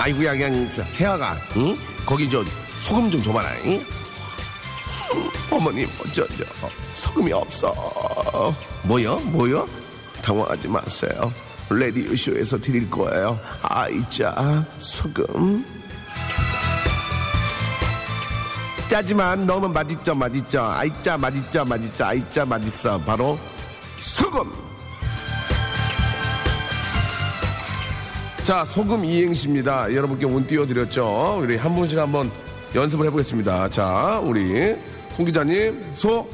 아이고야 0.00 0.32
그냥 0.32 0.68
세아가 0.70 1.36
응? 1.56 1.76
거기 2.06 2.28
저 2.30 2.42
소금 2.78 3.10
좀 3.10 3.22
줘봐라 3.22 3.50
응? 3.66 3.84
어머님 5.50 5.86
저, 6.12 6.26
저 6.28 6.44
어, 6.66 6.70
소금이 6.94 7.32
없어. 7.32 8.54
뭐요? 8.84 9.16
뭐요? 9.20 9.68
당황하지 10.22 10.68
마세요. 10.68 11.32
레디오 11.68 12.14
쇼에서 12.16 12.58
드릴 12.58 12.88
거예요. 12.88 13.38
아이짜 13.62 14.64
소금. 14.78 15.64
짜지만 18.88 19.46
넣으면 19.46 19.72
맛있죠 19.72 20.14
맛있죠. 20.14 20.62
아이짜 20.62 21.18
맛있죠 21.18 21.64
맛있죠. 21.64 22.04
아이짜 22.06 22.44
맛있어. 22.46 22.98
바로 23.00 23.38
소금 23.98 24.50
자 28.50 28.64
소금 28.64 29.04
이행시입니다 29.04 29.94
여러분께 29.94 30.26
운 30.26 30.44
띄워드렸죠 30.44 31.38
우리 31.40 31.56
한 31.56 31.72
분씩 31.72 31.96
한번 31.96 32.32
연습을 32.74 33.06
해보겠습니다 33.06 33.70
자 33.70 34.20
우리 34.24 34.74
송 35.12 35.24
기자님 35.24 35.80
소 35.94 36.28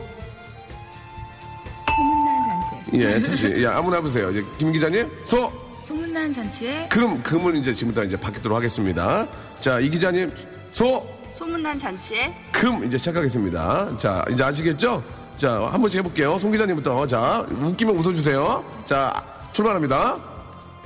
소문난 1.95 2.49
잔치에 2.49 2.99
예, 2.99 3.23
다시. 3.23 3.55
예, 3.59 3.67
아무나 3.67 3.97
해보세요. 3.99 4.31
이제 4.31 4.43
김 4.57 4.73
기자님, 4.73 5.11
소, 5.27 5.53
소문난 5.83 6.33
잔치에 6.33 6.89
금, 6.89 7.23
금을 7.23 7.57
이제 7.57 7.75
지금부터 7.75 8.05
이제 8.05 8.19
받도록 8.19 8.57
하겠습니다. 8.57 9.27
자, 9.61 9.79
이 9.79 9.91
기자님, 9.91 10.33
소, 10.73 11.07
소문난 11.33 11.79
잔치에 11.79 12.35
금 12.51 12.83
이제 12.87 12.97
시작하겠습니다. 12.97 13.97
자, 13.99 14.25
이제 14.31 14.43
아시겠죠? 14.43 15.03
자, 15.37 15.69
한 15.71 15.81
번씩 15.81 15.99
해볼게요. 15.99 16.39
송 16.39 16.51
기자님부터. 16.51 17.07
자, 17.07 17.47
웃기면 17.51 17.95
웃어주세요. 17.97 18.65
자, 18.85 19.23
출발합니다. 19.53 20.19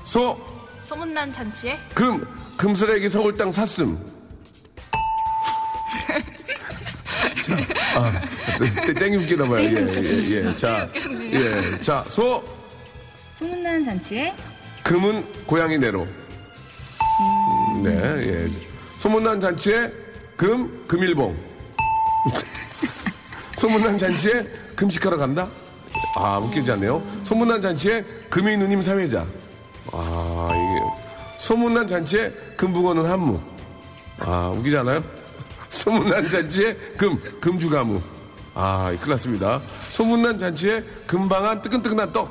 소, 0.05 0.37
소문난 0.95 1.33
잔치에 1.33 1.79
금, 1.95 2.27
금슬에기 2.57 3.09
서울 3.09 3.37
땅 3.37 3.53
샀음. 3.53 3.97
자, 7.47 7.57
아, 7.95 8.13
땡- 8.85 8.95
땡이 8.95 9.17
웃기나 9.19 9.45
봐요. 9.45 9.63
예, 9.63 9.77
예, 10.03 10.49
예. 10.49 10.55
자, 10.57 10.89
예. 11.33 11.81
자, 11.81 12.03
소, 12.09 12.43
소문난 13.37 13.85
잔치에 13.85 14.35
금은 14.83 15.25
고양이 15.47 15.79
내로. 15.79 16.05
네, 17.85 17.91
예. 17.93 18.49
소문난 18.99 19.39
잔치에 19.39 19.93
금, 20.37 20.85
금일봉. 20.89 21.37
소문난 23.55 23.97
잔치에 23.97 24.43
금식하러 24.75 25.17
간다? 25.17 25.49
아, 26.17 26.39
웃기지 26.39 26.73
않네요. 26.73 27.01
소문난 27.23 27.63
잔치에 27.63 28.03
금이 28.29 28.57
누님 28.57 28.83
사회자. 28.83 29.25
소문난 31.51 31.85
잔치에 31.85 32.31
금붕어는 32.57 33.11
한무. 33.11 33.41
아, 34.21 34.51
웃기지 34.51 34.77
않아요? 34.77 35.03
소문난 35.69 36.31
잔치에 36.31 36.75
금, 36.97 37.19
금주가무. 37.41 38.01
아, 38.55 38.95
큰일 39.01 39.11
났습니다. 39.11 39.61
소문난 39.81 40.39
잔치에 40.39 40.81
금방한 41.09 41.61
뜨끈뜨끈한 41.61 42.13
떡. 42.13 42.31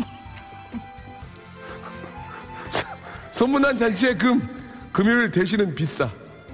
소문난 3.30 3.76
잔치에 3.76 4.16
금, 4.16 4.40
금요일 4.90 5.30
대신은 5.30 5.74
비싸. 5.74 6.08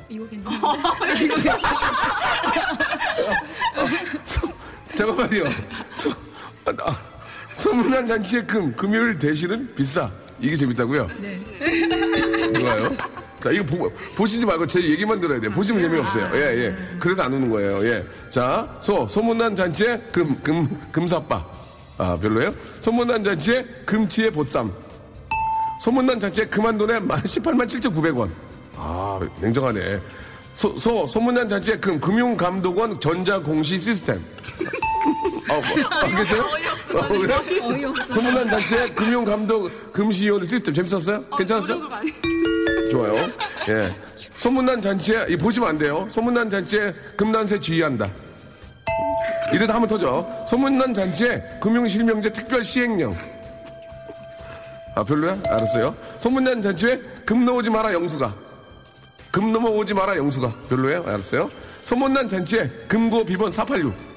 이거 0.09 0.27
괜찮은데? 0.27 0.59
잠깐만요. 4.97 5.45
소, 5.93 6.11
아, 6.11 6.15
아, 6.85 6.97
소문난 7.53 8.09
잔치에 8.09 8.43
금, 8.43 8.75
금요일 8.75 9.17
대신은 9.21 9.73
비싸. 9.77 10.11
이게 10.41 10.57
재밌다고요? 10.57 11.09
네. 11.21 11.41
좋아요. 12.59 12.91
자, 13.41 13.51
이거 13.51 13.65
보, 13.65 13.91
보시지 14.17 14.47
말고 14.47 14.67
제 14.67 14.83
얘기만 14.83 15.21
들어야 15.21 15.39
돼요. 15.39 15.51
보시면 15.51 15.83
재미없어요. 15.83 16.31
예, 16.35 16.65
예. 16.65 16.77
그래서 16.99 17.23
안 17.23 17.33
우는 17.35 17.51
거예요. 17.51 17.85
예. 17.87 18.07
자, 18.31 18.67
소, 18.81 19.07
소문난 19.07 19.55
잔치에 19.55 19.99
금, 20.11 20.35
금, 20.43 20.81
금사빠. 20.91 21.45
아, 21.99 22.19
별로예요? 22.21 22.55
소문난 22.81 23.23
잔치에 23.23 23.65
금치에 23.85 24.31
보쌈. 24.31 24.73
소문난 25.81 26.19
잔치에 26.19 26.47
그만돈에 26.47 27.01
18만 27.01 27.67
7,900원. 27.67 28.31
아, 28.77 29.21
냉정하네. 29.41 30.01
소, 30.55 30.77
소, 30.79 31.07
소문난 31.07 31.49
잔치에 31.49 31.77
금, 31.77 32.01
금융감독원 32.01 32.99
전자공시 32.99 33.79
시스템. 33.79 34.25
아, 35.49 35.53
뭐, 35.55 36.01
알겠어요? 36.01 36.43
어, 36.43 37.09
그래? 37.09 37.35
어이없어. 37.63 38.13
소문난 38.15 38.49
잔치에 38.49 38.89
금융감독 38.91 39.93
금시위원 39.93 40.45
시스템 40.45 40.75
재밌었어요? 40.75 41.25
괜찮았어요? 41.37 41.77
노력을 41.77 41.89
많이. 41.91 42.11
좋아요. 42.91 43.29
예. 43.69 43.95
소문난 44.37 44.81
잔치에, 44.81 45.27
이 45.29 45.37
보시면 45.37 45.69
안 45.69 45.79
돼요. 45.79 46.07
소문난 46.11 46.49
잔치에 46.49 46.93
금난세 47.17 47.61
지휘한다. 47.61 48.11
이러다 49.53 49.75
하면 49.75 49.89
터져. 49.89 50.27
소문난 50.49 50.95
잔치에 50.95 51.43
금융실명제 51.61 52.33
특별 52.33 52.65
시행령. 52.65 53.15
아, 54.97 55.05
별로야? 55.05 55.39
알았어요. 55.49 55.95
소문난 56.21 56.63
잔치에 56.63 56.97
금 57.27 57.45
넣어오지 57.45 57.69
마라 57.71 57.93
영수가. 57.93 58.35
금 59.31 59.53
넘어오지 59.53 59.93
마라 59.95 60.17
영수가. 60.17 60.53
별로예요? 60.69 61.03
알았어요. 61.07 61.51
소문난 61.83 62.29
잔치에 62.29 62.71
금고 62.89 63.25
비번 63.25 63.51
486. 63.53 64.14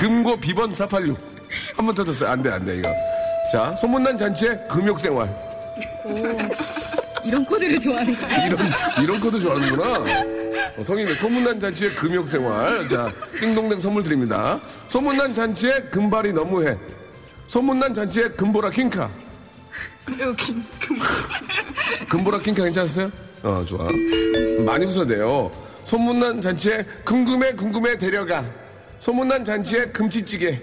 금고 0.00 0.34
비번 0.38 0.72
486. 0.72 1.18
한 1.76 1.84
번 1.86 1.94
터졌어요. 1.94 2.30
안 2.30 2.42
돼, 2.42 2.50
안 2.50 2.64
돼, 2.64 2.78
이거. 2.78 2.88
자, 3.52 3.74
소문난 3.76 4.16
잔치에 4.16 4.56
금욕생활. 4.68 5.28
이런 7.22 7.44
코드를 7.44 7.78
좋아하는 7.78 8.18
거예요? 8.18 8.46
이런, 8.46 8.72
이런 9.02 9.20
코드 9.20 9.38
좋아하는구나. 9.38 9.84
어, 10.78 10.82
성인의 10.82 11.16
소문난 11.16 11.60
잔치의 11.60 11.94
금욕생활. 11.96 12.88
자, 12.88 13.12
띵동댕 13.40 13.78
선물 13.78 14.02
드립니다. 14.02 14.58
소문난 14.88 15.34
잔치에 15.34 15.82
금발이 15.90 16.32
너무해. 16.32 16.78
소문난 17.46 17.92
잔치에 17.92 18.28
금보라 18.30 18.70
킹카. 18.70 19.10
금보라 22.08 22.38
킹카 22.38 22.62
괜찮았어요? 22.64 23.10
어, 23.42 23.62
좋아. 23.66 23.86
많이 24.64 24.86
웃어야 24.86 25.06
돼요. 25.06 25.50
소문난 25.84 26.40
잔치에 26.40 26.84
궁금해, 27.04 27.52
궁금해 27.52 27.98
데려가. 27.98 28.44
소문난 29.00 29.44
잔치에 29.44 29.86
금치찌개. 29.86 30.60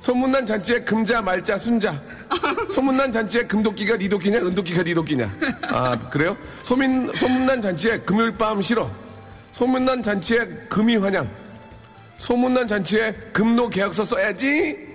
소문난 0.00 0.46
잔치에 0.46 0.80
금자, 0.80 1.20
말자, 1.20 1.58
순자. 1.58 2.00
소문난 2.70 3.12
잔치에 3.12 3.42
금도끼가 3.42 3.96
니도끼냐, 3.96 4.38
은도끼가 4.38 4.82
니도끼냐. 4.82 5.30
아, 5.68 5.98
그래요? 6.08 6.36
소민, 6.62 7.12
소문난 7.14 7.60
잔치에 7.60 7.98
금요일 7.98 8.32
밤 8.38 8.62
싫어. 8.62 8.90
소문난 9.52 10.02
잔치에 10.02 10.46
금이 10.68 10.96
환영. 10.96 11.28
소문난 12.16 12.66
잔치에 12.66 13.12
금노 13.32 13.68
계약서 13.68 14.04
써야지. 14.04 14.88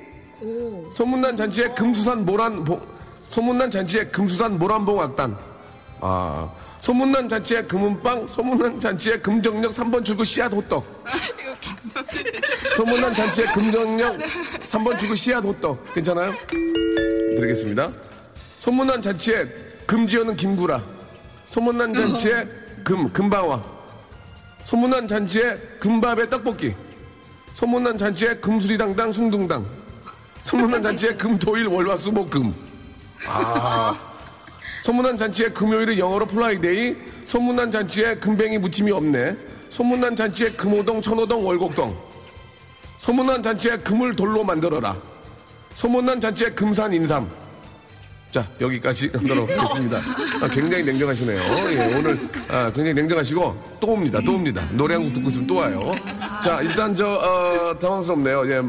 소문난 0.95 1.36
잔치에 1.38 1.67
금수산 1.69 2.25
모란, 2.25 2.63
봉, 2.63 2.81
소문난 3.23 3.69
잔치에 3.69 4.05
금수산 4.05 4.58
모란봉 4.58 5.01
악단. 5.01 5.38
아, 6.01 6.49
소문난 6.86 7.28
잔치에 7.28 7.63
금은빵, 7.63 8.28
소문난 8.28 8.80
잔치에 8.80 9.17
금정역 9.17 9.71
3번 9.71 10.06
출구 10.06 10.24
씨앗 10.24 10.54
호떡. 10.54 10.86
소문난 12.78 13.15
잔치에 13.15 13.45
금정역 13.45 14.19
3번 14.65 15.00
출구 15.00 15.15
씨앗 15.15 15.43
호떡. 15.43 15.95
괜찮아요? 15.95 16.32
드리겠습니다. 17.38 17.91
소문난 18.60 19.02
잔치에 19.02 19.45
금지어는 19.88 20.36
김구라. 20.36 20.84
소문난 21.50 21.91
잔치에 21.91 22.45
금, 22.84 23.12
금방화. 23.12 23.63
소문난 24.63 25.08
잔치에 25.08 25.58
금밥에 25.80 26.30
떡볶이. 26.30 26.76
소문난 27.56 27.98
잔치에 27.98 28.36
금수리당당 28.36 29.12
숭둥당. 29.12 29.65
소문난 30.43 30.84
잔치에 30.84 31.15
금토일 31.15 31.65
월화수목금. 31.65 32.54
아. 33.26 34.14
소문난 34.86 35.17
잔치에 35.17 35.50
금요일은 35.50 35.98
영어로 35.98 36.28
Friday. 36.28 36.95
소문난 37.26 37.71
잔치에 37.71 38.17
금뱅이 38.17 38.60
무침이 38.60 38.91
없네. 38.91 39.36
소문난 39.69 40.15
잔치에 40.15 40.52
금호동, 40.52 41.02
천호동, 41.02 41.43
월곡동. 41.43 41.98
소문난 43.00 43.41
잔치에 43.41 43.78
금을 43.78 44.15
돌로 44.15 44.43
만들어라. 44.43 44.95
소문난 45.74 46.21
잔치에 46.21 46.52
금산 46.52 46.93
인삼. 46.93 47.28
자, 48.30 48.48
여기까지 48.62 49.10
하도록 49.12 49.50
하겠습니다. 49.58 49.98
아, 50.43 50.48
굉장히 50.50 50.84
냉정하시네요. 50.84 51.41
예, 51.71 51.95
오늘, 51.95 52.19
아, 52.48 52.65
굉장히 52.65 52.93
냉정하시고, 52.93 53.78
또 53.80 53.88
옵니다. 53.88 54.19
또 54.24 54.36
옵니다. 54.36 54.63
노래 54.74 54.93
한 54.93 55.04
곡 55.06 55.13
듣고 55.13 55.30
있으면 55.30 55.48
또 55.48 55.56
와요. 55.56 55.80
자, 56.43 56.62
일단 56.62 56.93
저, 56.93 57.10
어, 57.12 57.80
당황스럽네요. 57.80 58.52
예. 58.52 58.62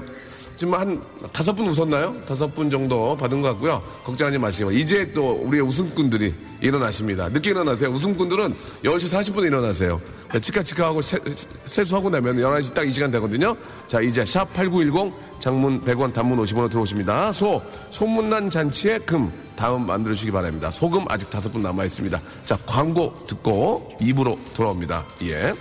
지금 0.57 0.75
한 0.75 1.03
다섯 1.33 1.53
분 1.55 1.67
웃었나요? 1.69 2.17
다섯 2.27 2.55
분 2.55 2.71
정도 2.71 3.15
받은 3.17 3.43
것 3.43 3.49
같고요. 3.49 3.83
걱정하지 4.05 4.39
마시고. 4.39 4.73
이제 4.73 5.13
또 5.13 5.33
우리의 5.33 5.63
웃음꾼들이 5.63 6.35
일어나십니다. 6.63 7.29
늦게 7.29 7.51
일어나세요. 7.51 7.91
웃음꾼들은 7.91 8.55
10시 8.83 9.35
40분에 9.35 9.47
일어나세요. 9.47 10.01
자, 10.33 10.39
치카치카하고 10.39 11.03
세, 11.03 11.19
세수하고 11.67 12.09
나면 12.09 12.37
11시 12.37 12.73
딱 12.75 12.87
이 12.87 12.93
시간 12.93 13.11
되거든요. 13.11 13.55
자, 13.87 14.01
이제 14.01 14.25
샵 14.25 14.53
8910 14.55 15.13
장문 15.41 15.85
100원 15.85 16.15
단문 16.15 16.39
50원으로 16.39 16.71
들어오십니다. 16.71 17.33
소, 17.33 17.61
소문난 17.91 18.49
잔치의 18.49 19.01
금. 19.01 19.31
다음 19.57 19.87
만들어주시기 19.87 20.31
바랍니다. 20.33 20.71
소금 20.71 21.05
아직 21.09 21.29
다섯 21.31 21.51
분 21.53 21.63
남아있습니다. 21.63 22.21
자, 22.45 22.59
광고 22.67 23.13
듣고 23.27 23.97
입으로 24.01 24.39
돌아옵니다. 24.55 25.05
예. 25.25 25.55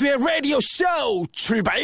박명수의 0.00 0.16
라디오 0.18 0.58
쇼 0.60 0.84
출발! 1.30 1.78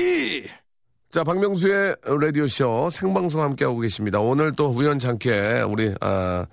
자, 1.11 1.23
박명수의 1.23 1.97
라디오쇼 2.03 2.89
생방송 2.91 3.43
함께하고 3.43 3.79
계십니다. 3.81 4.21
오늘 4.21 4.53
또 4.57 4.69
우연찮게 4.69 5.65
우리, 5.69 5.95
아, 6.01 6.47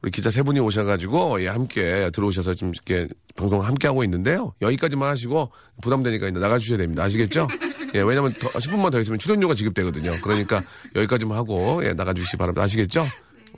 우리 0.00 0.10
기자 0.10 0.30
세 0.30 0.42
분이 0.42 0.60
오셔가지고, 0.60 1.42
예, 1.42 1.48
함께 1.48 2.10
들어오셔서 2.10 2.54
지금 2.54 2.72
이렇게 2.72 3.06
방송 3.36 3.62
함께하고 3.62 4.02
있는데요. 4.04 4.54
여기까지만 4.62 5.10
하시고 5.10 5.50
부담되니까 5.82 6.28
이제 6.28 6.38
나가주셔야 6.38 6.78
됩니다. 6.78 7.02
아시겠죠? 7.04 7.48
예, 7.94 8.00
왜냐면 8.00 8.32
더, 8.40 8.48
10분만 8.48 8.90
더 8.90 8.98
있으면 8.98 9.18
출연료가 9.18 9.54
지급되거든요. 9.54 10.20
그러니까 10.22 10.64
여기까지만 10.96 11.36
하고, 11.36 11.84
예, 11.84 11.92
나가주시기 11.92 12.38
바랍니다. 12.38 12.62
아시겠죠? 12.62 13.06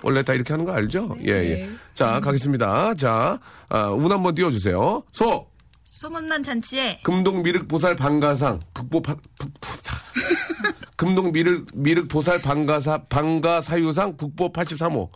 원래 0.03 0.23
다 0.23 0.35
이렇게 0.35 0.53
하는 0.53 0.65
거 0.65 0.73
알죠? 0.73 1.17
예, 1.25 1.31
예. 1.31 1.71
자, 1.95 2.19
가겠습니다. 2.19 2.95
자, 2.95 3.39
아, 3.69 3.89
운 3.91 4.11
한번 4.11 4.35
띄워주세요. 4.35 5.05
소! 5.13 5.56
소문난 5.97 6.43
잔치에 6.43 7.01
금동 7.03 7.43
미륵 7.43 7.69
보살 7.69 7.97
방가상 7.97 8.61
극보 8.75 9.01
파, 9.01 9.17
금동 10.95 11.33
미륵 11.33 11.69
미륵 11.73 12.09
보살 12.09 12.43
방가사 12.43 13.05
방가 13.05 13.63
사유상 13.63 14.15
국보 14.19 14.53
83호. 14.53 15.11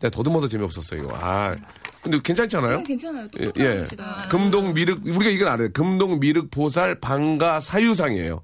내가 0.00 0.10
더듬어서 0.10 0.48
재미없었어요 0.48 1.02
이거. 1.02 1.16
아 1.16 1.54
근데 2.02 2.18
괜찮지 2.20 2.56
않아요? 2.56 2.78
네, 2.78 2.82
괜찮아요. 2.82 3.28
예, 3.38 3.52
예. 3.56 3.84
금동 4.28 4.74
미륵 4.74 5.06
우리가 5.06 5.30
이걸 5.30 5.46
알아요. 5.46 5.68
금동 5.72 6.18
미륵 6.18 6.50
보살 6.50 6.98
방가 6.98 7.60
사유상이에요. 7.60 8.42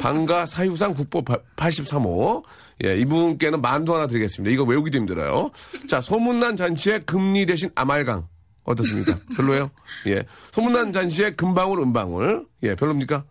방가 0.00 0.46
사유상 0.46 0.94
국보 0.94 1.22
83호. 1.56 2.42
예, 2.86 2.96
이분께는 2.96 3.60
만두 3.60 3.94
하나 3.94 4.06
드리겠습니다. 4.06 4.54
이거 4.54 4.64
외우기도 4.64 4.96
힘들어요. 4.96 5.50
자, 5.86 6.00
소문난 6.00 6.56
잔치에 6.56 7.00
금리 7.00 7.44
대신 7.44 7.70
아말강. 7.74 8.26
어떻습니까? 8.66 9.18
별로예요? 9.36 9.70
예. 10.08 10.24
소문난 10.52 10.92
잔시의 10.92 11.36
금방울 11.36 11.80
은방울. 11.80 12.46
예, 12.64 12.74
별로입니까? 12.74 13.24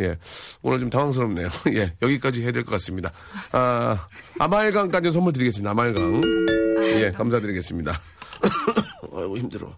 예. 0.00 0.16
오늘 0.62 0.78
좀 0.78 0.90
당황스럽네요. 0.90 1.48
예. 1.74 1.92
여기까지 2.02 2.42
해야 2.42 2.52
될 2.52 2.64
것 2.64 2.70
같습니다. 2.72 3.12
아, 3.52 4.06
아말강까지 4.38 5.12
선물 5.12 5.32
드리겠습니다. 5.32 5.70
아말강. 5.70 6.20
예, 7.00 7.10
감사드리겠습니다. 7.12 7.98
아이고, 9.14 9.38
힘들어. 9.38 9.72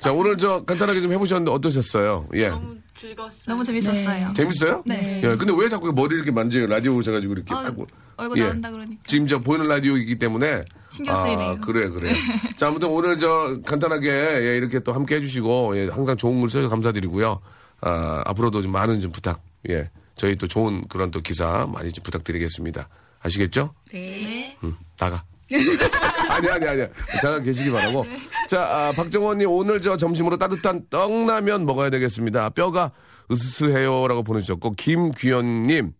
자, 0.00 0.12
오늘 0.12 0.36
저 0.36 0.62
간단하게 0.64 1.00
좀 1.00 1.12
해보셨는데 1.12 1.50
어떠셨어요? 1.50 2.28
예. 2.34 2.48
너무 2.48 2.76
즐거웠어요. 2.94 3.44
너무 3.48 3.64
재밌었어요. 3.64 4.32
재밌어요? 4.34 4.82
네. 4.86 5.20
예, 5.22 5.36
근데 5.36 5.52
왜 5.56 5.68
자꾸 5.68 5.92
머리 5.92 6.14
이렇게 6.16 6.30
만져요? 6.30 6.66
라디오 6.66 6.96
오셔가지고 6.96 7.32
이렇게. 7.32 7.54
어, 7.54 7.58
아이고. 7.58 7.86
얼굴 8.16 8.38
예. 8.38 8.42
나온다 8.44 8.70
그러니까. 8.70 9.02
지금 9.06 9.26
저 9.26 9.38
보이는 9.38 9.66
라디오이기 9.66 10.18
때문에. 10.18 10.64
신경 10.90 11.16
쓰이네요. 11.22 11.50
아, 11.50 11.56
그래, 11.60 11.88
그래. 11.88 12.12
자, 12.56 12.68
아무튼 12.68 12.88
오늘 12.88 13.18
저 13.18 13.58
간단하게 13.64 14.08
예, 14.10 14.56
이렇게 14.56 14.80
또 14.80 14.92
함께 14.92 15.16
해주시고, 15.16 15.76
예, 15.76 15.88
항상 15.88 16.16
좋은 16.16 16.40
글 16.40 16.50
써서 16.50 16.68
감사드리고요. 16.68 17.40
아, 17.82 18.22
앞으로도 18.26 18.62
좀 18.62 18.72
많은 18.72 19.00
좀 19.00 19.10
부탁, 19.12 19.42
예. 19.68 19.90
저희 20.16 20.36
또 20.36 20.46
좋은 20.46 20.86
그런 20.88 21.10
또 21.10 21.20
기사 21.22 21.66
많이 21.72 21.90
좀 21.92 22.02
부탁드리겠습니다. 22.04 22.88
아시겠죠? 23.22 23.74
네. 23.92 24.56
음, 24.64 24.76
나가. 24.98 25.24
아니, 26.28 26.48
아니, 26.48 26.66
아니. 26.66 26.82
잠깐 27.20 27.42
계시기 27.42 27.70
바라고. 27.70 28.06
자, 28.48 28.62
아, 28.62 28.92
박정원님, 28.92 29.50
오늘 29.50 29.80
저 29.80 29.96
점심으로 29.96 30.36
따뜻한 30.36 30.86
떡라면 30.90 31.66
먹어야 31.66 31.90
되겠습니다. 31.90 32.50
뼈가 32.50 32.92
으스스해요라고 33.30 34.22
보내주셨고, 34.22 34.72
김귀현님, 34.72 35.92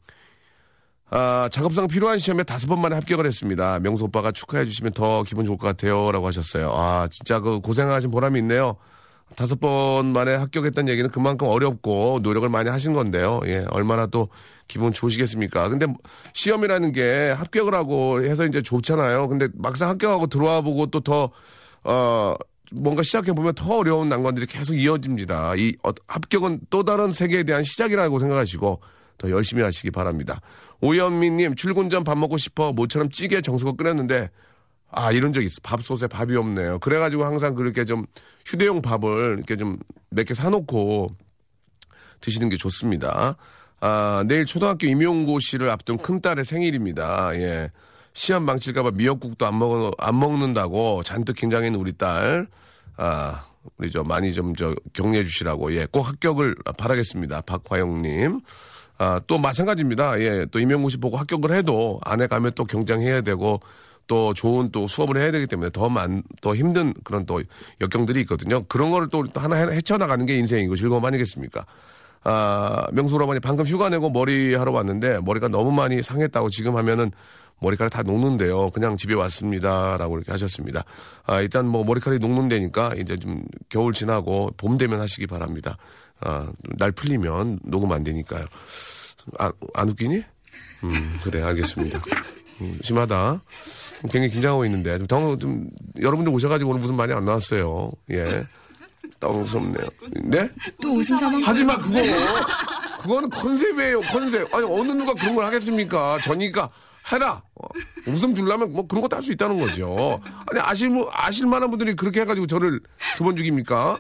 아, 1.10 1.48
작업상 1.50 1.88
필요한 1.88 2.18
시험에 2.18 2.44
다섯 2.44 2.68
번 2.68 2.80
만에 2.80 2.94
합격을 2.94 3.26
했습니다. 3.26 3.80
명수 3.80 4.04
오빠가 4.04 4.30
축하해 4.30 4.64
주시면 4.64 4.92
더 4.92 5.24
기분 5.24 5.44
좋을 5.44 5.58
것 5.58 5.66
같아요. 5.66 6.12
라고 6.12 6.26
하셨어요. 6.28 6.72
아, 6.72 7.08
진짜 7.10 7.40
그 7.40 7.60
고생하신 7.60 8.10
보람이 8.10 8.38
있네요. 8.40 8.76
다섯 9.36 9.60
번 9.60 10.06
만에 10.06 10.34
합격했다는 10.34 10.90
얘기는 10.92 11.08
그만큼 11.10 11.46
어렵고 11.48 12.20
노력을 12.22 12.48
많이 12.48 12.68
하신 12.68 12.92
건데요. 12.92 13.40
예, 13.46 13.64
얼마나 13.70 14.06
또 14.06 14.28
기분 14.70 14.92
좋으시겠습니까? 14.92 15.68
근데 15.68 15.86
시험이라는 16.32 16.92
게 16.92 17.30
합격을 17.30 17.74
하고 17.74 18.22
해서 18.24 18.46
이제 18.46 18.62
좋잖아요. 18.62 19.26
근데 19.26 19.48
막상 19.54 19.88
합격하고 19.88 20.28
들어와 20.28 20.60
보고 20.60 20.86
또 20.86 21.00
더, 21.00 21.30
어, 21.82 22.36
뭔가 22.72 23.02
시작해보면 23.02 23.54
더 23.56 23.78
어려운 23.78 24.08
난관들이 24.08 24.46
계속 24.46 24.74
이어집니다. 24.74 25.56
이 25.56 25.74
어, 25.82 25.90
합격은 26.06 26.60
또 26.70 26.84
다른 26.84 27.12
세계에 27.12 27.42
대한 27.42 27.64
시작이라고 27.64 28.20
생각하시고 28.20 28.80
더 29.18 29.30
열심히 29.30 29.64
하시기 29.64 29.90
바랍니다. 29.90 30.40
오현미님, 30.80 31.56
출근 31.56 31.90
전 31.90 32.04
밥 32.04 32.16
먹고 32.16 32.38
싶어 32.38 32.72
모처럼 32.72 33.10
찌개 33.10 33.40
정수고 33.40 33.74
끓였는데 33.76 34.30
아, 34.92 35.10
이런 35.10 35.32
적 35.32 35.42
있어. 35.42 35.56
밥솥에 35.64 36.06
밥이 36.06 36.36
없네요. 36.36 36.78
그래가지고 36.78 37.24
항상 37.24 37.56
그렇게 37.56 37.84
좀 37.84 38.04
휴대용 38.46 38.82
밥을 38.82 39.34
이렇게 39.38 39.56
좀 39.56 39.78
몇 40.12 40.26
개 40.28 40.34
사놓고 40.34 41.08
드시는 42.20 42.48
게 42.50 42.56
좋습니다. 42.56 43.36
아, 43.80 44.24
내일 44.26 44.44
초등학교 44.44 44.86
임용고시를 44.86 45.70
앞둔 45.70 45.96
큰딸의 45.98 46.44
생일입니다. 46.44 47.30
예. 47.34 47.70
시험 48.12 48.44
망칠까봐 48.44 48.90
미역국도 48.92 49.46
안 49.46 49.58
먹, 49.58 49.92
안 49.98 50.18
먹는다고 50.18 51.02
잔뜩 51.02 51.36
긴장했는 51.36 51.78
우리 51.78 51.92
딸. 51.92 52.46
아, 52.96 53.44
우리 53.78 53.90
저 53.90 54.02
많이 54.02 54.34
좀 54.34 54.54
저 54.56 54.74
격려해 54.92 55.24
주시라고. 55.24 55.74
예. 55.74 55.86
꼭 55.90 56.02
합격을 56.08 56.56
바라겠습니다. 56.76 57.42
박화영님. 57.42 58.40
아, 58.98 59.20
또 59.26 59.38
마찬가지입니다. 59.38 60.20
예. 60.20 60.46
또 60.50 60.58
임용고시 60.58 60.98
보고 60.98 61.16
합격을 61.16 61.56
해도 61.56 61.98
안에 62.04 62.26
가면 62.26 62.52
또 62.54 62.64
경쟁해야 62.66 63.22
되고 63.22 63.60
또 64.06 64.34
좋은 64.34 64.70
또 64.72 64.86
수업을 64.88 65.16
해야 65.22 65.30
되기 65.30 65.46
때문에 65.46 65.70
더 65.70 65.88
많, 65.88 66.22
더 66.42 66.54
힘든 66.54 66.92
그런 67.04 67.24
또 67.24 67.40
역경들이 67.80 68.20
있거든요. 68.22 68.64
그런 68.64 68.90
거를 68.90 69.08
또 69.08 69.24
하나 69.36 69.54
해- 69.56 69.76
헤쳐나가는 69.76 70.26
게 70.26 70.36
인생이고 70.36 70.74
즐거움 70.76 71.04
아니겠습니까? 71.04 71.64
아, 72.22 72.86
명수로만이 72.92 73.40
방금 73.40 73.66
휴가 73.66 73.88
내고 73.88 74.10
머리 74.10 74.54
하러 74.54 74.72
왔는데 74.72 75.20
머리가 75.20 75.48
너무 75.48 75.72
많이 75.72 76.02
상했다고 76.02 76.50
지금 76.50 76.76
하면은 76.76 77.10
머리카락 77.60 77.92
다 77.92 78.02
녹는데요. 78.02 78.70
그냥 78.70 78.96
집에 78.96 79.14
왔습니다. 79.14 79.96
라고 79.98 80.16
이렇게 80.16 80.32
하셨습니다. 80.32 80.84
아, 81.24 81.40
일단 81.40 81.66
뭐 81.66 81.84
머리카락이 81.84 82.18
녹는다니까 82.18 82.94
이제 82.96 83.16
좀 83.16 83.42
겨울 83.68 83.92
지나고 83.92 84.50
봄 84.56 84.78
되면 84.78 85.00
하시기 85.00 85.26
바랍니다. 85.26 85.76
아, 86.20 86.50
날 86.78 86.92
풀리면 86.92 87.60
녹으면 87.64 87.96
안 87.96 88.04
되니까요. 88.04 88.46
아, 89.38 89.52
안 89.74 89.88
웃기니? 89.90 90.22
음, 90.84 91.20
그래, 91.22 91.42
알겠습니다. 91.42 92.00
음, 92.62 92.78
심하다. 92.82 93.42
굉장히 94.04 94.28
긴장하고 94.30 94.64
있는데, 94.64 94.96
좀, 94.98 95.06
당, 95.06 95.38
좀, 95.38 95.68
여러분들 96.00 96.32
오셔가지고 96.32 96.70
오늘 96.70 96.80
무슨 96.80 96.96
많이 96.96 97.12
안 97.12 97.24
나왔어요. 97.24 97.90
예. 98.10 98.46
당스럽네요. 99.20 99.86
네? 100.24 100.48
또 100.82 100.88
웃음 100.90 101.16
삼아 101.16 101.38
하지 101.46 101.64
마, 101.64 101.76
그거. 101.76 101.98
그거는 103.02 103.30
컨셉이에요, 103.30 104.00
컨셉. 104.02 104.54
아니, 104.54 104.64
어느 104.64 104.92
누가 104.92 105.14
그런 105.14 105.34
걸 105.34 105.44
하겠습니까? 105.44 106.18
저니까 106.22 106.68
해라. 107.12 107.42
어, 107.54 107.66
웃음 108.06 108.34
주려면 108.34 108.72
뭐 108.72 108.86
그런 108.86 109.00
것도 109.02 109.16
할 109.16 109.22
수 109.22 109.32
있다는 109.32 109.58
거죠. 109.58 110.18
아니, 110.50 110.60
아실, 110.60 110.90
아실 111.12 111.46
만한 111.46 111.70
분들이 111.70 111.94
그렇게 111.96 112.20
해가지고 112.20 112.46
저를 112.46 112.80
두 113.16 113.24
번 113.24 113.36
죽입니까? 113.36 113.98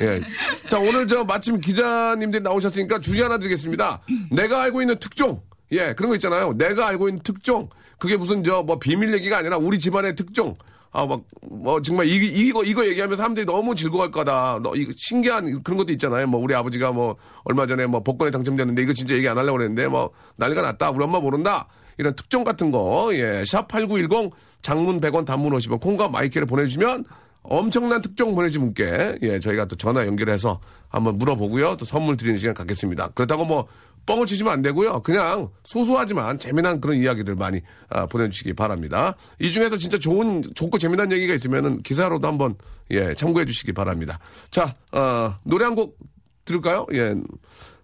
예. 0.00 0.20
자, 0.66 0.78
오늘 0.78 1.06
저 1.06 1.24
마침 1.24 1.60
기자님들이 1.60 2.42
나오셨으니까 2.42 3.00
주제 3.00 3.22
하나 3.22 3.38
드리겠습니다. 3.38 4.00
내가 4.30 4.62
알고 4.62 4.82
있는 4.82 4.98
특종. 4.98 5.42
예, 5.72 5.94
그런 5.94 6.10
거 6.10 6.14
있잖아요. 6.16 6.52
내가 6.54 6.88
알고 6.88 7.08
있는 7.08 7.22
특종. 7.22 7.68
그게 7.98 8.16
무슨 8.16 8.42
저 8.44 8.62
뭐 8.62 8.78
비밀 8.78 9.14
얘기가 9.14 9.38
아니라 9.38 9.56
우리 9.56 9.78
집안의 9.78 10.14
특종. 10.16 10.54
아, 10.94 11.06
막, 11.06 11.22
뭐, 11.40 11.80
정말, 11.80 12.06
이, 12.06 12.16
이거, 12.16 12.62
이거 12.62 12.86
얘기하면 12.86 13.16
사람들이 13.16 13.46
너무 13.46 13.74
즐거워할 13.74 14.10
거다. 14.10 14.60
너, 14.62 14.74
이거 14.74 14.92
신기한 14.94 15.62
그런 15.62 15.78
것도 15.78 15.90
있잖아요. 15.92 16.26
뭐, 16.26 16.38
우리 16.38 16.54
아버지가 16.54 16.92
뭐, 16.92 17.16
얼마 17.44 17.66
전에 17.66 17.86
뭐, 17.86 18.00
복권에 18.00 18.30
당첨됐는데, 18.30 18.82
이거 18.82 18.92
진짜 18.92 19.14
얘기 19.14 19.26
안 19.26 19.38
하려고 19.38 19.56
그랬는데, 19.56 19.88
뭐, 19.88 20.10
난리가 20.36 20.60
났다. 20.60 20.90
우리 20.90 21.02
엄마 21.02 21.18
모른다. 21.18 21.66
이런 21.96 22.14
특종 22.14 22.44
같은 22.44 22.70
거, 22.70 23.08
예, 23.14 23.42
샵8910, 23.44 24.32
장문 24.60 25.00
100원, 25.00 25.24
단문 25.24 25.52
50원, 25.54 25.80
콩과 25.80 26.08
마이크를 26.08 26.46
보내주시면, 26.46 27.06
엄청난 27.42 28.02
특종 28.02 28.34
보내주신 28.34 28.60
분께, 28.60 29.18
예, 29.22 29.38
저희가 29.38 29.64
또 29.64 29.76
전화 29.76 30.06
연결해서 30.06 30.60
한번 30.90 31.16
물어보고요. 31.16 31.78
또 31.78 31.86
선물 31.86 32.18
드리는 32.18 32.38
시간 32.38 32.52
갖겠습니다. 32.54 33.08
그렇다고 33.14 33.46
뭐, 33.46 33.66
뻥을 34.06 34.26
치시면 34.26 34.52
안 34.52 34.62
되고요. 34.62 35.02
그냥 35.02 35.50
소소하지만 35.64 36.38
재미난 36.38 36.80
그런 36.80 36.96
이야기들 36.98 37.34
많이 37.36 37.60
아, 37.88 38.06
보내주시기 38.06 38.52
바랍니다. 38.54 39.14
이 39.38 39.50
중에서 39.50 39.76
진짜 39.76 39.98
좋은, 39.98 40.42
좋고 40.54 40.78
재미난 40.78 41.12
얘기가 41.12 41.34
있으면은 41.34 41.82
기사로도 41.82 42.26
한번, 42.26 42.56
예, 42.90 43.14
참고해 43.14 43.44
주시기 43.46 43.72
바랍니다. 43.72 44.18
자, 44.50 44.74
어, 44.92 45.34
노래 45.44 45.64
한 45.64 45.74
곡 45.74 45.96
들을까요? 46.44 46.86
예. 46.94 47.14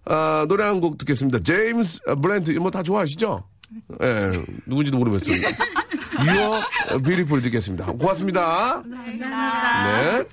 아, 0.05 0.45
노래 0.49 0.63
한 0.65 0.81
곡 0.81 0.97
듣겠습니다. 0.97 1.39
제임스 1.39 1.99
블런트, 2.21 2.51
뭐 2.51 2.69
다 2.71 2.83
좋아하시죠? 2.83 3.43
예, 4.01 4.31
누군지도 4.65 4.97
모르겠어요. 4.97 5.35
You're 6.19 7.03
beautiful 7.03 7.41
듣겠습니다. 7.43 7.85
고맙습니다. 7.93 8.83
네. 8.85 10.23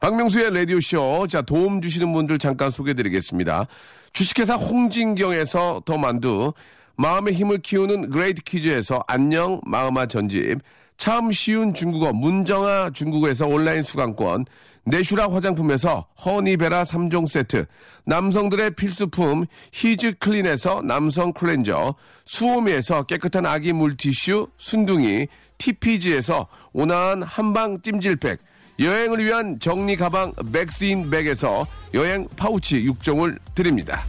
박명수의 0.00 0.52
라디오쇼. 0.54 1.26
자, 1.28 1.42
도움 1.42 1.80
주시는 1.80 2.12
분들 2.12 2.38
잠깐 2.38 2.70
소개해 2.70 2.94
드리겠습니다. 2.94 3.66
주식회사 4.12 4.56
홍진경에서 4.56 5.82
더 5.86 5.96
만두, 5.96 6.52
마음의 6.96 7.32
힘을 7.34 7.58
키우는 7.58 8.10
그레이트북스에서 8.10 9.02
안녕 9.06 9.60
마음아 9.64 10.06
전집, 10.06 10.60
참 10.98 11.32
쉬운 11.32 11.72
중국어 11.72 12.12
문정아 12.12 12.90
중국어에서 12.90 13.46
온라인 13.46 13.82
수강권, 13.82 14.44
내슈라 14.84 15.32
화장품에서 15.32 16.06
허니베라 16.24 16.84
3종 16.84 17.26
세트, 17.26 17.66
남성들의 18.04 18.72
필수품 18.72 19.46
히즈 19.72 20.16
클린에서 20.18 20.82
남성 20.82 21.32
클렌저, 21.32 21.94
수오미에서 22.26 23.04
깨끗한 23.04 23.46
아기 23.46 23.72
물티슈 23.72 24.48
순둥이, 24.58 25.26
TPG에서 25.56 26.48
온화한 26.72 27.22
한방 27.22 27.80
찜질팩, 27.80 28.40
여행을 28.78 29.24
위한 29.24 29.58
정리 29.58 29.96
가방 29.96 30.32
맥스인 30.44 31.10
백에서 31.10 31.66
여행 31.94 32.26
파우치 32.36 32.84
6종을 32.86 33.38
드립니다. 33.54 34.04